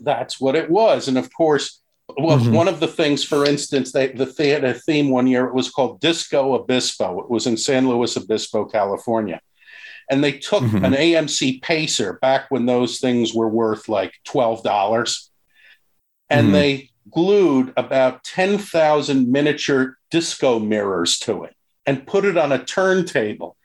that's 0.00 0.40
what 0.40 0.56
it 0.56 0.70
was. 0.70 1.06
And 1.06 1.18
of 1.18 1.30
course, 1.34 1.82
well, 2.18 2.38
Mhm. 2.38 2.52
one 2.52 2.68
of 2.68 2.80
the 2.80 2.88
things, 2.88 3.24
for 3.24 3.44
instance, 3.44 3.92
they 3.92 4.08
the 4.08 4.26
theater 4.26 4.72
theme 4.72 5.10
one 5.10 5.26
year 5.26 5.46
it 5.46 5.54
was 5.54 5.70
called 5.70 6.00
Disco 6.00 6.54
Obispo. 6.54 7.20
It 7.20 7.30
was 7.30 7.46
in 7.46 7.56
San 7.56 7.88
Luis 7.88 8.16
Obispo, 8.16 8.64
California. 8.64 9.40
And 10.10 10.24
they 10.24 10.32
took 10.32 10.62
Mhm. 10.62 10.84
an 10.84 10.94
AMC 10.94 11.60
Pacer 11.60 12.18
back 12.20 12.46
when 12.50 12.66
those 12.66 12.98
things 12.98 13.34
were 13.34 13.48
worth 13.48 13.88
like 13.88 14.12
$12. 14.24 15.30
And 16.30 16.48
Mhm. 16.48 16.52
they 16.52 16.90
glued 17.10 17.72
about 17.76 18.24
10,000 18.24 19.30
miniature 19.30 19.96
disco 20.10 20.58
mirrors 20.58 21.18
to 21.20 21.44
it 21.44 21.54
and 21.86 22.06
put 22.06 22.24
it 22.24 22.36
on 22.36 22.52
a 22.52 22.64
turntable. 22.64 23.56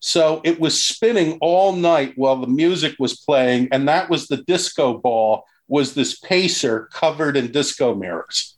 So 0.00 0.40
it 0.44 0.58
was 0.60 0.82
spinning 0.82 1.38
all 1.40 1.72
night 1.72 2.12
while 2.16 2.36
the 2.36 2.48
music 2.48 2.94
was 2.98 3.16
playing, 3.16 3.68
and 3.70 3.88
that 3.88 4.10
was 4.10 4.26
the 4.26 4.38
disco 4.38 4.98
ball. 4.98 5.44
Was 5.68 5.94
this 5.94 6.18
pacer 6.18 6.88
covered 6.92 7.36
in 7.36 7.50
disco 7.52 7.94
mirrors? 7.94 8.56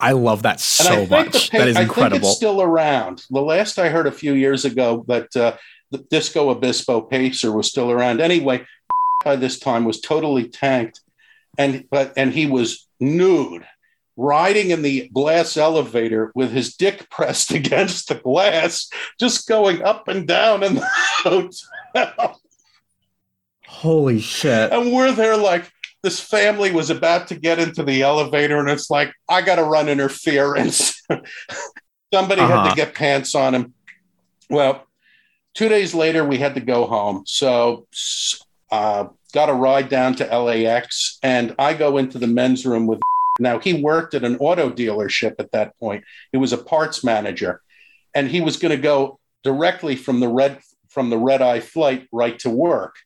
I 0.00 0.12
love 0.12 0.42
that 0.42 0.58
so 0.58 1.06
much. 1.06 1.50
pa- 1.52 1.58
that 1.58 1.68
is 1.68 1.76
I 1.76 1.80
think 1.80 1.88
incredible. 1.90 2.28
it's 2.28 2.36
still 2.36 2.60
around. 2.60 3.24
The 3.30 3.40
last 3.40 3.78
I 3.78 3.88
heard 3.88 4.08
a 4.08 4.12
few 4.12 4.32
years 4.34 4.64
ago 4.64 5.04
that 5.06 5.34
uh, 5.36 5.56
the 5.92 5.98
Disco 5.98 6.50
Obispo 6.50 7.02
Pacer 7.02 7.52
was 7.52 7.68
still 7.68 7.90
around. 7.90 8.20
Anyway, 8.20 8.64
by 9.24 9.36
this 9.36 9.60
time 9.60 9.84
was 9.84 10.00
totally 10.00 10.48
tanked, 10.48 11.00
and 11.56 11.84
but 11.88 12.12
and 12.16 12.32
he 12.32 12.46
was 12.46 12.88
nude, 12.98 13.64
riding 14.16 14.70
in 14.70 14.82
the 14.82 15.08
glass 15.14 15.56
elevator 15.56 16.32
with 16.34 16.50
his 16.50 16.74
dick 16.74 17.08
pressed 17.10 17.52
against 17.52 18.08
the 18.08 18.16
glass, 18.16 18.90
just 19.20 19.46
going 19.46 19.82
up 19.82 20.08
and 20.08 20.26
down 20.26 20.64
in 20.64 20.74
the 20.74 20.88
hotel. 21.22 22.40
Holy 23.68 24.20
shit. 24.20 24.72
And 24.72 24.92
we're 24.92 25.12
there 25.12 25.36
like 25.36 25.70
this 26.02 26.18
family 26.20 26.72
was 26.72 26.90
about 26.90 27.28
to 27.28 27.34
get 27.36 27.58
into 27.58 27.82
the 27.82 28.02
elevator, 28.02 28.58
and 28.58 28.68
it's 28.68 28.90
like, 28.90 29.12
I 29.28 29.40
got 29.42 29.56
to 29.56 29.64
run 29.64 29.88
interference. 29.88 31.00
Somebody 32.14 32.42
had 32.42 32.50
Uh-huh. 32.50 32.70
to 32.70 32.76
get 32.76 32.94
pants 32.94 33.34
on 33.34 33.54
him. 33.54 33.74
Well, 34.50 34.86
two 35.54 35.68
days 35.68 35.94
later, 35.94 36.24
we 36.24 36.38
had 36.38 36.54
to 36.56 36.60
go 36.60 36.86
home. 36.86 37.22
So, 37.26 37.86
uh, 38.70 39.06
got 39.32 39.48
a 39.48 39.54
ride 39.54 39.88
down 39.88 40.14
to 40.16 40.24
LAX, 40.38 41.18
and 41.22 41.54
I 41.58 41.74
go 41.74 41.98
into 41.98 42.18
the 42.18 42.26
men's 42.26 42.66
room 42.66 42.86
with 42.86 43.00
Now, 43.40 43.58
he 43.58 43.72
worked 43.82 44.12
at 44.12 44.24
an 44.24 44.36
auto 44.36 44.68
dealership 44.70 45.36
at 45.38 45.52
that 45.52 45.78
point. 45.78 46.04
He 46.32 46.38
was 46.38 46.52
a 46.52 46.58
parts 46.58 47.02
manager, 47.02 47.62
and 48.14 48.28
he 48.28 48.42
was 48.42 48.58
going 48.58 48.76
to 48.76 48.82
go 48.82 49.18
directly 49.42 49.96
from 49.96 50.20
the 50.20 50.28
red 50.28 50.58
from 50.88 51.08
the 51.08 51.16
red 51.16 51.40
eye 51.40 51.60
flight 51.60 52.06
right 52.12 52.38
to 52.40 52.50
work. 52.50 52.96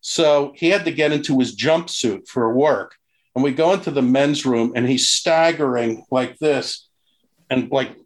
So 0.00 0.52
he 0.56 0.68
had 0.68 0.84
to 0.84 0.92
get 0.92 1.12
into 1.12 1.38
his 1.38 1.56
jumpsuit 1.56 2.28
for 2.28 2.52
work. 2.52 2.96
And 3.34 3.44
we 3.44 3.52
go 3.52 3.72
into 3.72 3.90
the 3.90 4.02
men's 4.02 4.44
room 4.44 4.72
and 4.74 4.88
he's 4.88 5.08
staggering 5.08 6.04
like 6.10 6.38
this 6.38 6.88
and 7.48 7.70
like 7.70 7.96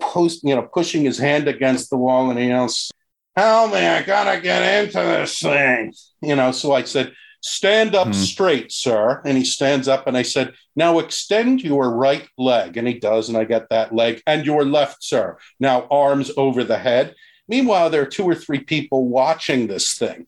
post, 0.00 0.42
you 0.44 0.54
know, 0.54 0.62
pushing 0.62 1.04
his 1.04 1.18
hand 1.18 1.48
against 1.48 1.90
the 1.90 1.96
wall 1.96 2.30
and 2.30 2.38
he 2.38 2.48
yells, 2.48 2.90
Help 3.34 3.72
me, 3.72 3.78
I 3.78 4.02
gotta 4.02 4.40
get 4.40 4.84
into 4.84 4.98
this 4.98 5.40
thing. 5.40 5.94
You 6.20 6.36
know, 6.36 6.52
so 6.52 6.72
I 6.72 6.82
said, 6.82 7.12
Stand 7.40 7.96
up 7.96 8.08
hmm. 8.08 8.12
straight, 8.12 8.70
sir. 8.70 9.20
And 9.24 9.36
he 9.36 9.44
stands 9.44 9.88
up 9.88 10.06
and 10.06 10.16
I 10.16 10.22
said, 10.22 10.52
Now 10.76 10.98
extend 10.98 11.62
your 11.62 11.90
right 11.90 12.28
leg. 12.36 12.76
And 12.76 12.86
he 12.86 12.94
does, 12.94 13.28
and 13.28 13.38
I 13.38 13.44
get 13.44 13.68
that 13.70 13.94
leg. 13.94 14.22
And 14.26 14.46
your 14.46 14.64
left, 14.64 15.02
sir. 15.02 15.38
Now 15.58 15.86
arms 15.90 16.30
over 16.36 16.62
the 16.62 16.78
head. 16.78 17.14
Meanwhile, 17.48 17.90
there 17.90 18.02
are 18.02 18.06
two 18.06 18.24
or 18.24 18.34
three 18.34 18.60
people 18.60 19.08
watching 19.08 19.66
this 19.66 19.98
thing. 19.98 20.26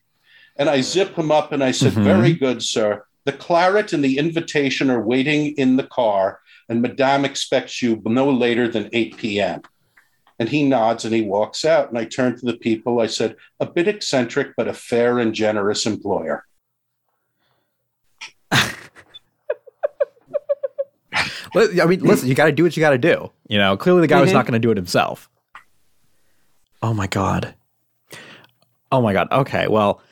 And 0.56 0.68
I 0.68 0.80
zip 0.80 1.16
him 1.16 1.30
up 1.30 1.52
and 1.52 1.64
I 1.64 1.72
said, 1.72 1.92
mm-hmm. 1.92 2.04
Very 2.04 2.32
good, 2.34 2.62
sir. 2.62 3.04
The 3.24 3.32
claret 3.32 3.92
and 3.92 4.04
the 4.04 4.18
invitation 4.18 4.90
are 4.90 5.00
waiting 5.00 5.54
in 5.56 5.76
the 5.76 5.86
car, 5.86 6.40
and 6.68 6.82
Madame 6.82 7.24
expects 7.24 7.80
you 7.82 8.00
no 8.04 8.30
later 8.30 8.68
than 8.68 8.90
8 8.92 9.16
p.m. 9.16 9.62
And 10.38 10.48
he 10.48 10.64
nods 10.64 11.04
and 11.04 11.14
he 11.14 11.22
walks 11.22 11.64
out. 11.64 11.88
And 11.88 11.98
I 11.98 12.04
turn 12.04 12.38
to 12.38 12.46
the 12.46 12.56
people. 12.56 13.00
I 13.00 13.06
said, 13.06 13.36
A 13.60 13.66
bit 13.66 13.88
eccentric, 13.88 14.54
but 14.56 14.68
a 14.68 14.74
fair 14.74 15.18
and 15.18 15.32
generous 15.32 15.86
employer. 15.86 16.44
I 18.50 18.66
mean, 21.54 22.00
listen, 22.00 22.28
you 22.28 22.34
got 22.34 22.46
to 22.46 22.52
do 22.52 22.64
what 22.64 22.76
you 22.76 22.80
got 22.80 22.90
to 22.90 22.98
do. 22.98 23.30
You 23.48 23.58
know, 23.58 23.76
clearly 23.76 24.00
the 24.00 24.08
guy 24.08 24.16
mm-hmm. 24.16 24.24
was 24.24 24.32
not 24.32 24.44
going 24.44 24.54
to 24.54 24.58
do 24.58 24.70
it 24.70 24.76
himself. 24.76 25.30
Oh 26.82 26.92
my 26.92 27.06
god. 27.06 27.54
Oh 28.90 29.00
my 29.00 29.12
god. 29.12 29.28
Okay. 29.30 29.68
Well, 29.68 30.02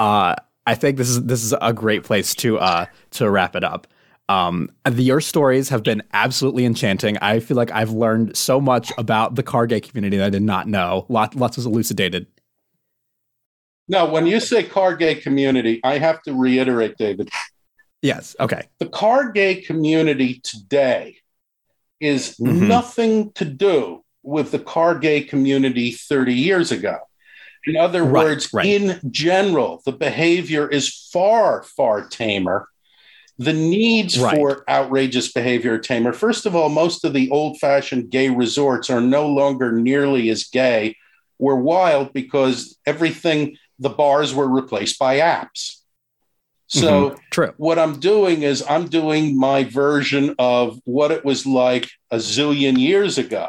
uh, 0.00 0.34
I 0.66 0.74
think 0.74 0.96
this 0.96 1.10
is 1.10 1.22
this 1.24 1.44
is 1.44 1.54
a 1.60 1.72
great 1.72 2.02
place 2.02 2.34
to 2.36 2.58
uh, 2.58 2.86
to 3.12 3.30
wrap 3.30 3.54
it 3.54 3.62
up. 3.62 3.86
Um, 4.30 4.70
the, 4.84 5.02
your 5.02 5.20
stories 5.20 5.68
have 5.68 5.82
been 5.82 6.02
absolutely 6.12 6.64
enchanting. 6.64 7.18
I 7.18 7.40
feel 7.40 7.56
like 7.56 7.70
I've 7.72 7.90
learned 7.90 8.36
so 8.36 8.60
much 8.60 8.92
about 8.96 9.34
the 9.34 9.42
car 9.42 9.66
gay 9.66 9.80
community 9.80 10.16
that 10.16 10.26
I 10.26 10.30
did 10.30 10.42
not 10.42 10.68
know. 10.68 11.04
Lot, 11.08 11.34
lots 11.34 11.56
was 11.56 11.66
elucidated. 11.66 12.28
Now, 13.88 14.08
when 14.08 14.28
you 14.28 14.38
say 14.38 14.62
car 14.62 14.94
gay 14.94 15.16
community, 15.16 15.80
I 15.82 15.98
have 15.98 16.22
to 16.22 16.32
reiterate, 16.32 16.96
David. 16.96 17.28
Yes. 18.02 18.36
Okay. 18.38 18.68
The 18.78 18.88
car 18.88 19.32
gay 19.32 19.56
community 19.56 20.40
today 20.44 21.16
is 21.98 22.36
mm-hmm. 22.38 22.68
nothing 22.68 23.32
to 23.32 23.44
do 23.44 24.04
with 24.22 24.52
the 24.52 24.60
car 24.60 24.94
gay 24.96 25.22
community 25.22 25.90
30 25.90 26.34
years 26.34 26.70
ago. 26.70 26.98
In 27.66 27.76
other 27.76 28.02
right, 28.04 28.24
words, 28.24 28.52
right. 28.52 28.66
in 28.66 29.00
general, 29.10 29.82
the 29.84 29.92
behavior 29.92 30.68
is 30.68 31.08
far, 31.12 31.62
far 31.62 32.08
tamer. 32.08 32.68
The 33.38 33.52
needs 33.52 34.18
right. 34.18 34.34
for 34.34 34.64
outrageous 34.68 35.32
behavior 35.32 35.74
are 35.74 35.78
tamer. 35.78 36.12
First 36.12 36.46
of 36.46 36.54
all, 36.54 36.68
most 36.68 37.04
of 37.04 37.12
the 37.12 37.30
old 37.30 37.58
fashioned 37.58 38.10
gay 38.10 38.28
resorts 38.28 38.90
are 38.90 39.00
no 39.00 39.26
longer 39.28 39.72
nearly 39.72 40.28
as 40.30 40.44
gay. 40.44 40.96
We're 41.38 41.54
wild 41.54 42.12
because 42.12 42.78
everything, 42.86 43.56
the 43.78 43.88
bars 43.88 44.34
were 44.34 44.48
replaced 44.48 44.98
by 44.98 45.18
apps. 45.18 45.76
So 46.66 47.10
mm-hmm. 47.10 47.50
what 47.56 47.78
I'm 47.78 47.98
doing 47.98 48.42
is 48.42 48.62
I'm 48.68 48.86
doing 48.86 49.36
my 49.36 49.64
version 49.64 50.36
of 50.38 50.78
what 50.84 51.10
it 51.10 51.24
was 51.24 51.44
like 51.44 51.90
a 52.12 52.16
zillion 52.16 52.78
years 52.78 53.18
ago. 53.18 53.48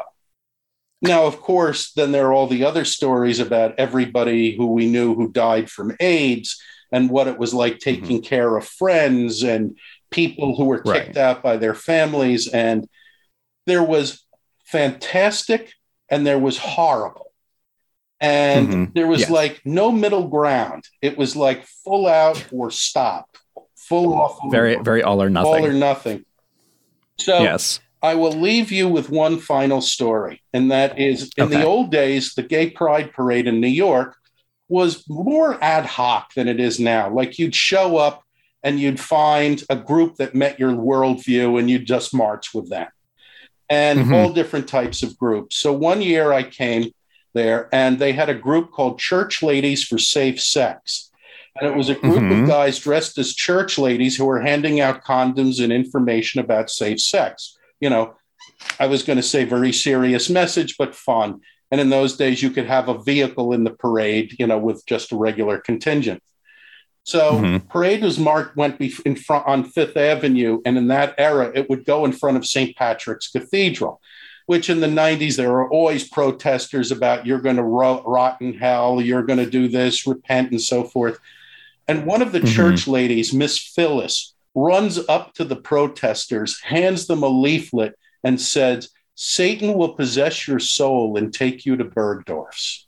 Now, 1.02 1.26
of 1.26 1.40
course, 1.40 1.92
then 1.92 2.12
there 2.12 2.28
are 2.28 2.32
all 2.32 2.46
the 2.46 2.64
other 2.64 2.84
stories 2.84 3.40
about 3.40 3.74
everybody 3.78 4.56
who 4.56 4.66
we 4.66 4.86
knew 4.86 5.14
who 5.14 5.32
died 5.32 5.68
from 5.68 5.96
AIDS 5.98 6.62
and 6.92 7.10
what 7.10 7.26
it 7.26 7.38
was 7.38 7.52
like 7.52 7.74
mm-hmm. 7.74 7.90
taking 7.90 8.18
mm-hmm. 8.18 8.28
care 8.28 8.56
of 8.56 8.64
friends 8.64 9.42
and 9.42 9.76
people 10.10 10.56
who 10.56 10.64
were 10.64 10.82
kicked 10.82 11.16
right. 11.16 11.16
out 11.16 11.42
by 11.42 11.56
their 11.56 11.74
families. 11.74 12.46
And 12.46 12.88
there 13.66 13.82
was 13.82 14.24
fantastic 14.64 15.72
and 16.08 16.26
there 16.26 16.38
was 16.38 16.58
horrible 16.58 17.32
and 18.22 18.68
mm-hmm. 18.68 18.84
there 18.94 19.08
was 19.08 19.28
like 19.28 19.60
no 19.64 19.90
middle 19.90 20.28
ground. 20.28 20.84
It 21.02 21.18
was 21.18 21.34
like 21.34 21.66
full 21.84 22.06
out 22.06 22.46
or 22.52 22.70
stop, 22.70 23.36
full 23.76 24.14
off. 24.14 24.38
Very, 24.48 24.76
very 24.76 25.02
all 25.02 25.20
or 25.20 25.28
nothing. 25.28 25.52
All 25.52 25.66
or 25.66 25.72
nothing. 25.72 26.24
So 27.18 27.42
yes. 27.42 27.80
I 28.02 28.16
will 28.16 28.32
leave 28.32 28.72
you 28.72 28.88
with 28.88 29.10
one 29.10 29.38
final 29.38 29.80
story, 29.80 30.42
and 30.52 30.70
that 30.72 30.98
is 30.98 31.30
in 31.36 31.44
okay. 31.44 31.56
the 31.56 31.64
old 31.64 31.92
days, 31.92 32.34
the 32.34 32.42
Gay 32.42 32.70
Pride 32.70 33.12
Parade 33.12 33.46
in 33.46 33.60
New 33.60 33.68
York 33.68 34.16
was 34.68 35.08
more 35.08 35.62
ad 35.62 35.86
hoc 35.86 36.34
than 36.34 36.48
it 36.48 36.58
is 36.58 36.80
now. 36.80 37.10
Like 37.10 37.38
you'd 37.38 37.54
show 37.54 37.98
up 37.98 38.24
and 38.62 38.80
you'd 38.80 38.98
find 38.98 39.62
a 39.68 39.76
group 39.76 40.16
that 40.16 40.34
met 40.34 40.58
your 40.58 40.72
worldview, 40.72 41.58
and 41.58 41.70
you'd 41.70 41.86
just 41.86 42.14
march 42.14 42.52
with 42.54 42.70
them, 42.70 42.88
and 43.68 44.00
mm-hmm. 44.00 44.14
all 44.14 44.32
different 44.32 44.68
types 44.68 45.02
of 45.02 45.16
groups. 45.16 45.56
So 45.56 45.72
one 45.72 46.02
year 46.02 46.32
I 46.32 46.42
came 46.42 46.92
there, 47.34 47.68
and 47.72 47.98
they 47.98 48.12
had 48.12 48.28
a 48.28 48.34
group 48.34 48.72
called 48.72 48.98
Church 48.98 49.42
Ladies 49.42 49.84
for 49.84 49.98
Safe 49.98 50.40
Sex. 50.40 51.10
And 51.60 51.70
it 51.70 51.76
was 51.76 51.90
a 51.90 51.94
group 51.94 52.16
mm-hmm. 52.16 52.44
of 52.44 52.48
guys 52.48 52.78
dressed 52.78 53.18
as 53.18 53.34
church 53.34 53.78
ladies 53.78 54.16
who 54.16 54.24
were 54.24 54.40
handing 54.40 54.80
out 54.80 55.04
condoms 55.04 55.62
and 55.62 55.72
information 55.72 56.40
about 56.40 56.70
safe 56.70 56.98
sex. 57.00 57.58
You 57.82 57.90
know, 57.90 58.14
I 58.80 58.86
was 58.86 59.02
going 59.02 59.18
to 59.18 59.22
say 59.22 59.44
very 59.44 59.72
serious 59.72 60.30
message, 60.30 60.76
but 60.78 60.94
fun. 60.94 61.40
And 61.70 61.80
in 61.80 61.90
those 61.90 62.16
days, 62.16 62.42
you 62.42 62.50
could 62.50 62.66
have 62.66 62.88
a 62.88 63.02
vehicle 63.02 63.52
in 63.52 63.64
the 63.64 63.70
parade, 63.70 64.36
you 64.38 64.46
know, 64.46 64.58
with 64.58 64.86
just 64.86 65.12
a 65.12 65.16
regular 65.16 65.58
contingent. 65.58 66.22
So 67.04 67.32
mm-hmm. 67.32 67.66
parade 67.68 68.02
was 68.02 68.18
marked 68.18 68.56
went 68.56 68.80
in 68.80 69.16
front 69.16 69.46
on 69.46 69.64
Fifth 69.64 69.96
Avenue, 69.96 70.62
and 70.64 70.78
in 70.78 70.86
that 70.88 71.14
era, 71.18 71.50
it 71.54 71.68
would 71.68 71.84
go 71.84 72.04
in 72.04 72.12
front 72.12 72.36
of 72.38 72.46
St. 72.46 72.76
Patrick's 72.76 73.28
Cathedral 73.28 74.00
which 74.46 74.68
in 74.68 74.80
the 74.80 74.86
90s 74.86 75.36
there 75.36 75.50
were 75.50 75.70
always 75.70 76.08
protesters 76.08 76.90
about 76.90 77.26
you're 77.26 77.40
going 77.40 77.56
to 77.56 77.62
rot, 77.62 78.06
rot 78.06 78.40
in 78.40 78.54
hell, 78.54 79.00
you're 79.00 79.22
going 79.22 79.38
to 79.38 79.48
do 79.48 79.68
this, 79.68 80.06
repent, 80.06 80.50
and 80.50 80.60
so 80.60 80.84
forth. 80.84 81.18
And 81.88 82.06
one 82.06 82.22
of 82.22 82.32
the 82.32 82.40
mm-hmm. 82.40 82.54
church 82.54 82.86
ladies, 82.86 83.32
Miss 83.32 83.58
Phyllis, 83.58 84.34
runs 84.54 84.98
up 85.08 85.34
to 85.34 85.44
the 85.44 85.56
protesters, 85.56 86.60
hands 86.60 87.06
them 87.06 87.22
a 87.22 87.28
leaflet, 87.28 87.94
and 88.24 88.40
says, 88.40 88.90
Satan 89.14 89.74
will 89.74 89.94
possess 89.94 90.46
your 90.46 90.58
soul 90.58 91.16
and 91.16 91.32
take 91.32 91.66
you 91.66 91.76
to 91.76 91.84
Bergdorf's. 91.84 92.86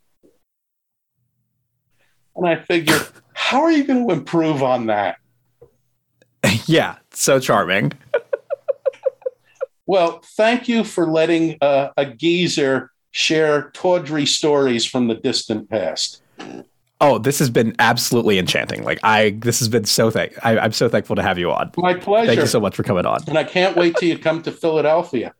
And 2.36 2.46
I 2.46 2.56
figure, 2.56 2.98
how 3.32 3.62
are 3.62 3.70
you 3.70 3.84
going 3.84 4.06
to 4.06 4.12
improve 4.12 4.62
on 4.62 4.86
that? 4.86 5.16
Yeah, 6.66 6.96
so 7.10 7.40
charming. 7.40 7.92
Well, 9.86 10.22
thank 10.36 10.66
you 10.66 10.82
for 10.82 11.10
letting 11.10 11.58
uh, 11.60 11.90
a 11.96 12.06
geezer 12.06 12.90
share 13.10 13.70
tawdry 13.72 14.24
stories 14.24 14.86
from 14.86 15.08
the 15.08 15.14
distant 15.14 15.68
past. 15.68 16.22
Oh, 17.00 17.18
this 17.18 17.38
has 17.38 17.50
been 17.50 17.74
absolutely 17.78 18.38
enchanting. 18.38 18.84
Like 18.84 19.00
I, 19.02 19.30
this 19.38 19.58
has 19.58 19.68
been 19.68 19.84
so 19.84 20.10
thank. 20.10 20.32
I, 20.44 20.64
am 20.64 20.72
so 20.72 20.88
thankful 20.88 21.16
to 21.16 21.22
have 21.22 21.38
you 21.38 21.50
on. 21.50 21.72
My 21.76 21.94
pleasure. 21.94 22.28
Thank 22.28 22.40
you 22.40 22.46
so 22.46 22.60
much 22.60 22.76
for 22.76 22.82
coming 22.82 23.04
on. 23.04 23.20
And 23.26 23.36
I 23.36 23.44
can't 23.44 23.76
wait 23.76 23.96
till 23.96 24.08
you 24.08 24.18
come 24.18 24.42
to 24.42 24.52
Philadelphia. 24.52 25.34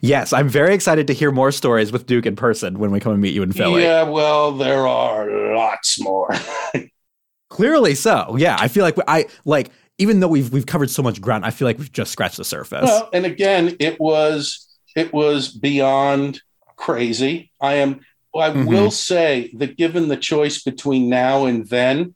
Yes, 0.00 0.32
I'm 0.32 0.48
very 0.48 0.74
excited 0.74 1.06
to 1.08 1.12
hear 1.12 1.30
more 1.30 1.52
stories 1.52 1.92
with 1.92 2.06
Duke 2.06 2.26
in 2.26 2.34
person 2.34 2.78
when 2.78 2.90
we 2.90 3.00
come 3.00 3.12
and 3.12 3.20
meet 3.20 3.34
you 3.34 3.42
in 3.42 3.52
Philly. 3.52 3.82
Yeah, 3.82 4.04
well, 4.04 4.52
there 4.52 4.86
are 4.86 5.54
lots 5.54 6.00
more. 6.00 6.30
Clearly 7.50 7.94
so. 7.94 8.36
Yeah, 8.38 8.56
I 8.58 8.68
feel 8.68 8.84
like 8.84 8.96
I 9.06 9.26
like 9.44 9.70
even 9.98 10.20
though 10.20 10.28
we've 10.28 10.52
we've 10.52 10.66
covered 10.66 10.90
so 10.90 11.02
much 11.02 11.20
ground, 11.20 11.44
I 11.44 11.50
feel 11.50 11.66
like 11.68 11.78
we've 11.78 11.92
just 11.92 12.10
scratched 12.12 12.38
the 12.38 12.44
surface. 12.44 12.84
Well, 12.84 13.10
and 13.12 13.26
again, 13.26 13.76
it 13.78 14.00
was 14.00 14.66
it 14.96 15.12
was 15.12 15.48
beyond 15.50 16.40
crazy. 16.76 17.52
I 17.60 17.74
am. 17.74 18.00
I 18.40 18.50
mm-hmm. 18.50 18.66
will 18.66 18.90
say 18.90 19.50
that 19.58 19.76
given 19.76 20.08
the 20.08 20.16
choice 20.16 20.62
between 20.62 21.08
now 21.08 21.44
and 21.44 21.68
then, 21.68 22.14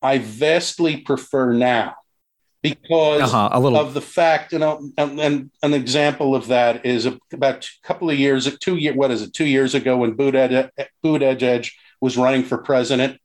I 0.00 0.18
vastly 0.18 0.98
prefer 0.98 1.52
now 1.52 1.96
because 2.62 3.32
uh-huh, 3.32 3.58
little. 3.58 3.78
of 3.78 3.94
the 3.94 4.00
fact, 4.00 4.52
you 4.52 4.58
know, 4.58 4.90
and, 4.96 5.20
and, 5.20 5.50
an 5.62 5.74
example 5.74 6.34
of 6.34 6.48
that 6.48 6.84
is 6.84 7.06
about 7.32 7.64
a 7.64 7.86
couple 7.86 8.10
of 8.10 8.18
years, 8.18 8.56
two 8.58 8.76
year, 8.76 8.94
what 8.94 9.10
is 9.10 9.22
it, 9.22 9.32
two 9.32 9.46
years 9.46 9.74
ago 9.74 9.96
when 9.96 10.16
Buttigieg 10.16 11.70
was 12.00 12.16
running 12.16 12.44
for 12.44 12.58
president. 12.58 13.20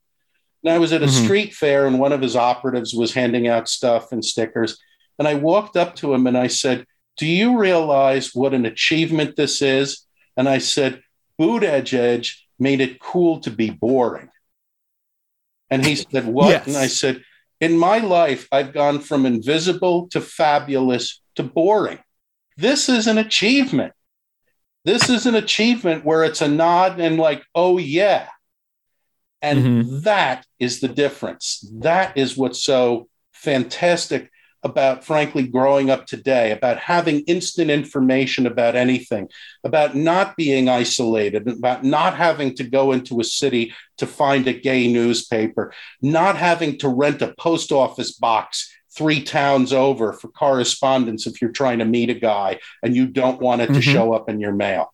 And 0.63 0.71
I 0.71 0.79
was 0.79 0.93
at 0.93 1.03
a 1.03 1.07
mm-hmm. 1.07 1.25
street 1.25 1.53
fair, 1.53 1.87
and 1.87 1.99
one 1.99 2.13
of 2.13 2.21
his 2.21 2.35
operatives 2.35 2.93
was 2.93 3.13
handing 3.13 3.47
out 3.47 3.67
stuff 3.67 4.11
and 4.11 4.23
stickers. 4.23 4.77
And 5.19 5.27
I 5.27 5.35
walked 5.35 5.77
up 5.77 5.95
to 5.97 6.13
him 6.13 6.25
and 6.25 6.37
I 6.37 6.47
said, 6.47 6.85
Do 7.17 7.25
you 7.25 7.57
realize 7.57 8.33
what 8.33 8.53
an 8.53 8.65
achievement 8.65 9.35
this 9.35 9.61
is? 9.61 10.05
And 10.37 10.47
I 10.47 10.59
said, 10.59 11.02
Buttigieg 11.39 12.29
made 12.59 12.81
it 12.81 12.99
cool 12.99 13.39
to 13.41 13.51
be 13.51 13.69
boring. 13.69 14.29
And 15.69 15.85
he 15.85 15.95
said, 15.95 16.25
What? 16.25 16.49
Yes. 16.49 16.67
And 16.67 16.77
I 16.77 16.87
said, 16.87 17.23
In 17.59 17.77
my 17.77 17.99
life, 17.99 18.47
I've 18.51 18.73
gone 18.73 18.99
from 18.99 19.25
invisible 19.25 20.07
to 20.09 20.21
fabulous 20.21 21.21
to 21.35 21.43
boring. 21.43 21.99
This 22.57 22.89
is 22.89 23.07
an 23.07 23.17
achievement. 23.17 23.93
This 24.85 25.09
is 25.09 25.25
an 25.25 25.35
achievement 25.35 26.03
where 26.03 26.23
it's 26.23 26.41
a 26.41 26.47
nod 26.47 26.99
and 26.99 27.17
like, 27.17 27.43
oh, 27.55 27.77
yeah. 27.77 28.27
And 29.41 29.59
mm-hmm. 29.59 29.99
that 30.01 30.45
is 30.59 30.79
the 30.79 30.87
difference. 30.87 31.65
That 31.79 32.17
is 32.17 32.37
what's 32.37 32.63
so 32.63 33.07
fantastic 33.31 34.29
about, 34.63 35.03
frankly, 35.03 35.45
growing 35.45 35.89
up 35.89 36.05
today, 36.05 36.51
about 36.51 36.77
having 36.79 37.19
instant 37.21 37.69
information 37.69 38.47
about 38.47 38.75
anything, 38.75 39.27
about 39.63 39.95
not 39.95 40.35
being 40.37 40.69
isolated, 40.69 41.47
about 41.47 41.83
not 41.83 42.15
having 42.15 42.55
to 42.55 42.63
go 42.63 42.91
into 42.91 43.19
a 43.19 43.23
city 43.23 43.73
to 43.97 44.07
find 44.07 44.47
a 44.47 44.53
gay 44.53 44.91
newspaper, 44.91 45.73
not 46.01 46.37
having 46.37 46.77
to 46.77 46.87
rent 46.87 47.21
a 47.21 47.33
post 47.37 47.71
office 47.71 48.13
box 48.13 48.73
three 48.95 49.21
towns 49.21 49.73
over 49.73 50.13
for 50.13 50.27
correspondence 50.29 51.25
if 51.25 51.41
you're 51.41 51.51
trying 51.51 51.79
to 51.79 51.85
meet 51.85 52.09
a 52.09 52.13
guy 52.13 52.59
and 52.83 52.95
you 52.95 53.07
don't 53.07 53.41
want 53.41 53.61
it 53.61 53.65
mm-hmm. 53.65 53.75
to 53.75 53.81
show 53.81 54.13
up 54.13 54.29
in 54.29 54.39
your 54.39 54.53
mail. 54.53 54.93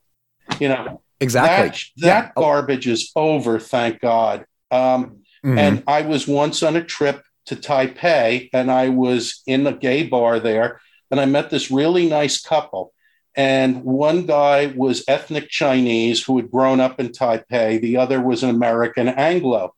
You 0.59 0.69
know, 0.69 1.01
exactly. 1.19 1.69
That, 1.97 2.07
that 2.07 2.25
yeah. 2.25 2.31
garbage 2.35 2.87
is 2.87 3.11
over, 3.15 3.59
thank 3.59 3.99
God. 3.99 4.45
Um, 4.71 5.23
mm-hmm. 5.45 5.57
And 5.57 5.83
I 5.85 6.01
was 6.01 6.27
once 6.27 6.63
on 6.63 6.75
a 6.75 6.83
trip 6.83 7.23
to 7.49 7.55
Taipei 7.55 8.49
and 8.53 8.71
I 8.71 8.89
was 8.89 9.41
in 9.47 9.65
a 9.65 9.73
gay 9.73 10.03
bar 10.03 10.39
there 10.39 10.79
and 11.09 11.19
I 11.19 11.25
met 11.25 11.49
this 11.49 11.71
really 11.71 12.07
nice 12.07 12.39
couple. 12.39 12.93
And 13.35 13.83
one 13.83 14.27
guy 14.27 14.67
was 14.75 15.03
ethnic 15.07 15.49
Chinese 15.49 16.23
who 16.23 16.37
had 16.37 16.51
grown 16.51 16.79
up 16.79 16.99
in 16.99 17.09
Taipei, 17.09 17.81
the 17.81 17.97
other 17.97 18.21
was 18.21 18.43
an 18.43 18.51
American 18.51 19.07
Anglo. 19.07 19.73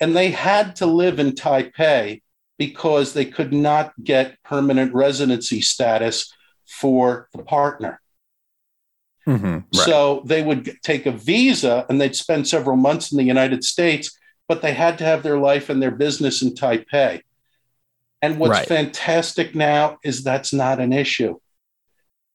And 0.00 0.16
they 0.16 0.32
had 0.32 0.76
to 0.76 0.86
live 0.86 1.20
in 1.20 1.32
Taipei 1.32 2.22
because 2.58 3.12
they 3.12 3.24
could 3.24 3.52
not 3.52 3.92
get 4.02 4.42
permanent 4.42 4.92
residency 4.92 5.60
status 5.60 6.32
for 6.66 7.28
the 7.32 7.42
partner. 7.44 8.00
Mm-hmm, 9.28 9.54
right. 9.54 9.64
So 9.72 10.22
they 10.24 10.42
would 10.42 10.76
take 10.82 11.06
a 11.06 11.12
visa 11.12 11.86
and 11.88 12.00
they'd 12.00 12.16
spend 12.16 12.48
several 12.48 12.76
months 12.76 13.12
in 13.12 13.18
the 13.18 13.24
United 13.24 13.62
States 13.62 14.16
but 14.48 14.62
they 14.62 14.72
had 14.72 14.98
to 14.98 15.04
have 15.04 15.22
their 15.22 15.38
life 15.38 15.68
and 15.68 15.82
their 15.82 15.90
business 15.90 16.42
in 16.42 16.54
Taipei. 16.54 17.22
And 18.22 18.38
what's 18.38 18.50
right. 18.50 18.68
fantastic 18.68 19.54
now 19.54 19.98
is 20.02 20.24
that's 20.24 20.52
not 20.52 20.80
an 20.80 20.92
issue. 20.92 21.38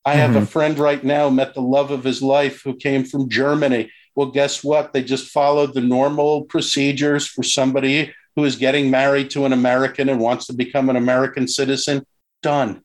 I 0.06 0.14
have 0.14 0.32
mm-hmm. 0.32 0.44
a 0.44 0.48
friend 0.48 0.80
right 0.80 1.04
now 1.04 1.30
met 1.30 1.54
the 1.54 1.62
love 1.62 1.92
of 1.92 2.04
his 2.04 2.22
life 2.22 2.62
who 2.64 2.76
came 2.76 3.04
from 3.04 3.30
Germany. 3.30 3.92
Well, 4.16 4.28
guess 4.28 4.64
what? 4.64 4.94
They 4.94 5.04
just 5.04 5.32
followed 5.32 5.74
the 5.74 5.82
normal 5.82 6.44
procedures 6.44 7.28
for 7.28 7.44
somebody 7.44 8.14
who 8.36 8.44
is 8.46 8.56
getting 8.56 8.90
married 8.90 9.30
to 9.32 9.46
an 9.46 9.54
American 9.54 10.10
and 10.10 10.20
wants 10.20 10.48
to 10.48 10.54
become 10.54 10.90
an 10.90 10.96
American 10.96 11.48
citizen. 11.48 12.06
Done. 12.42 12.84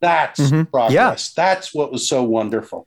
That's 0.00 0.40
mm-hmm. 0.40 0.64
progress. 0.64 1.32
Yeah. 1.36 1.44
That's 1.44 1.74
what 1.74 1.92
was 1.92 2.08
so 2.08 2.22
wonderful. 2.22 2.86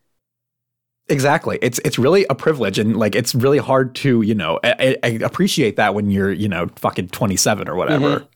Exactly. 1.10 1.58
It's 1.62 1.80
it's 1.86 1.98
really 1.98 2.26
a 2.30 2.36
privilege, 2.36 2.78
and 2.78 2.98
like 2.98 3.16
it's 3.16 3.34
really 3.34 3.60
hard 3.60 3.96
to 3.96 4.22
you 4.22 4.36
know 4.36 4.60
I, 4.64 4.98
I 5.04 5.08
appreciate 5.08 5.78
that 5.78 5.96
when 5.96 6.12
you're 6.12 6.34
you 6.34 6.50
know 6.50 6.68
fucking 6.76 7.10
twenty 7.10 7.38
seven 7.38 7.70
or 7.70 7.76
whatever. 7.76 8.28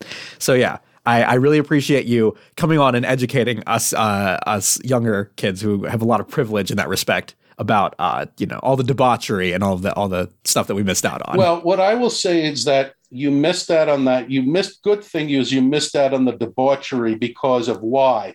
Mm-hmm. 0.00 0.08
So 0.38 0.54
yeah, 0.54 0.78
I, 1.06 1.22
I 1.22 1.34
really 1.34 1.58
appreciate 1.58 2.06
you 2.06 2.36
coming 2.56 2.80
on 2.80 2.96
and 2.96 3.06
educating 3.06 3.62
us 3.66 3.92
uh, 3.92 4.38
us 4.46 4.80
younger 4.82 5.30
kids 5.36 5.60
who 5.60 5.84
have 5.84 6.02
a 6.02 6.04
lot 6.04 6.20
of 6.20 6.28
privilege 6.28 6.72
in 6.72 6.76
that 6.76 6.88
respect 6.88 7.36
about 7.58 7.94
uh, 8.00 8.26
you 8.38 8.46
know 8.46 8.58
all 8.62 8.76
the 8.76 8.84
debauchery 8.84 9.52
and 9.52 9.62
all 9.62 9.76
the 9.76 9.94
all 9.94 10.08
the 10.08 10.28
stuff 10.44 10.66
that 10.66 10.74
we 10.74 10.82
missed 10.82 11.06
out 11.06 11.22
on. 11.26 11.38
Well, 11.38 11.60
what 11.60 11.78
I 11.78 11.94
will 11.94 12.10
say 12.10 12.44
is 12.44 12.64
that 12.64 12.94
you 13.10 13.30
missed 13.30 13.70
out 13.70 13.88
on 13.88 14.06
that. 14.06 14.28
You 14.28 14.42
missed 14.42 14.82
good 14.82 15.04
thing 15.04 15.30
is 15.30 15.52
you 15.52 15.62
missed 15.62 15.94
out 15.94 16.12
on 16.12 16.24
the 16.24 16.32
debauchery 16.32 17.14
because 17.14 17.68
of 17.68 17.80
why 17.80 18.34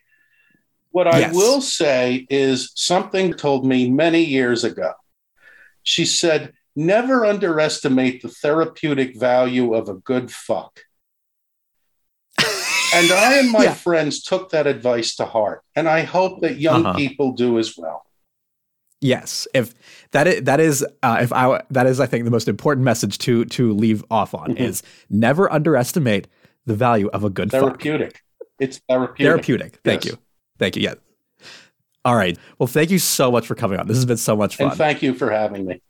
what 0.92 1.08
I 1.08 1.20
yes. 1.20 1.36
will 1.36 1.62
say 1.62 2.28
is 2.30 2.72
something 2.76 3.34
told 3.34 3.66
me 3.66 3.89
many 3.89 4.24
years 4.24 4.64
ago. 4.64 4.94
She 5.84 6.06
said, 6.06 6.54
never 6.76 7.26
underestimate 7.26 8.22
the 8.22 8.30
therapeutic 8.30 9.18
value 9.18 9.74
of 9.74 9.89
a 9.89 9.96
good 9.96 10.32
fuck. 10.32 10.82
and 12.94 13.12
I 13.12 13.39
and 13.39 13.52
my 13.52 13.64
yeah. 13.66 13.74
friends 13.74 14.22
took 14.22 14.52
that 14.52 14.68
advice 14.68 15.16
to 15.16 15.26
heart. 15.26 15.64
And 15.76 15.88
I 15.88 16.02
hope 16.04 16.42
that 16.42 16.60
young 16.60 16.86
uh-huh. 16.86 16.98
people 16.98 17.32
do 17.34 17.58
as 17.58 17.76
well. 17.78 18.06
Yes, 19.04 19.48
if 19.56 19.74
that 20.12 20.28
is 20.28 20.44
that 20.44 20.60
is 20.60 20.86
uh, 21.02 21.18
if 21.22 21.34
I 21.34 21.64
that 21.72 21.88
is 21.88 22.00
I 22.00 22.06
think 22.06 22.24
the 22.24 22.32
most 22.32 22.48
important 22.48 22.86
message 22.86 23.18
to 23.20 23.46
to 23.46 23.74
leave 23.74 24.04
off 24.12 24.36
on 24.36 24.52
mm-hmm. 24.52 24.64
is 24.64 24.84
never 25.10 25.52
underestimate 25.52 26.28
the 26.68 26.76
value 26.76 27.08
of 27.08 27.24
a 27.24 27.32
good 27.32 27.50
therapeutic. 27.50 28.14
Fuck. 28.14 28.48
It's 28.60 28.80
therapeutic. 28.88 29.26
Therapeutic. 29.26 29.80
Thank 29.84 30.06
yes. 30.06 30.14
you. 30.14 30.20
Thank 30.62 30.76
you. 30.76 30.84
Yeah. 30.84 30.93
All 32.05 32.16
right. 32.16 32.38
Well, 32.59 32.68
thank 32.68 32.91
you 32.91 32.99
so 32.99 33.32
much 33.32 33.47
for 33.47 33.55
coming 33.55 33.80
on. 33.80 33.88
This 33.88 33.97
has 33.97 34.05
been 34.05 34.16
so 34.16 34.36
much 34.36 34.57
fun. 34.57 34.68
And 34.68 34.78
thank 34.78 35.01
you 35.01 35.16
for 35.16 35.32
having 35.32 35.66
me. 35.66 35.82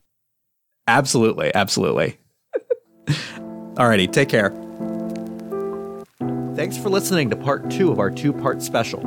Absolutely. 0.88 1.54
Absolutely. 1.54 2.18
All 3.78 3.90
righty. 3.90 4.08
Take 4.08 4.30
care. 4.30 4.52
Thanks 6.56 6.78
for 6.78 6.90
listening 6.90 7.30
to 7.32 7.36
part 7.36 7.70
two 7.70 7.92
of 7.92 8.00
our 8.00 8.10
two 8.10 8.32
part 8.32 8.62
special. 8.62 9.02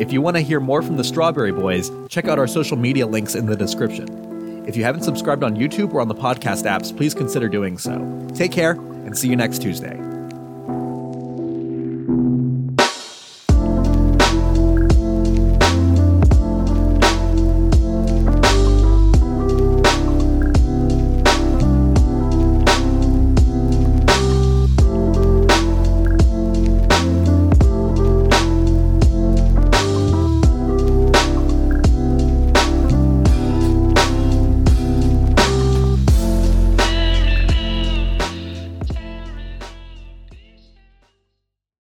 If 0.00 0.12
you 0.12 0.20
want 0.20 0.36
to 0.38 0.42
hear 0.42 0.58
more 0.58 0.82
from 0.82 0.96
the 0.96 1.04
Strawberry 1.04 1.52
Boys, 1.52 1.92
check 2.08 2.26
out 2.26 2.40
our 2.40 2.48
social 2.48 2.76
media 2.76 3.06
links 3.06 3.36
in 3.36 3.46
the 3.46 3.56
description. 3.56 4.64
If 4.66 4.76
you 4.76 4.82
haven't 4.82 5.02
subscribed 5.04 5.44
on 5.44 5.54
YouTube 5.54 5.94
or 5.94 6.00
on 6.00 6.08
the 6.08 6.16
podcast 6.16 6.64
apps, 6.64 6.94
please 6.94 7.14
consider 7.14 7.48
doing 7.48 7.78
so. 7.78 8.28
Take 8.34 8.50
care 8.50 8.72
and 8.72 9.16
see 9.16 9.28
you 9.28 9.36
next 9.36 9.62
Tuesday. 9.62 10.15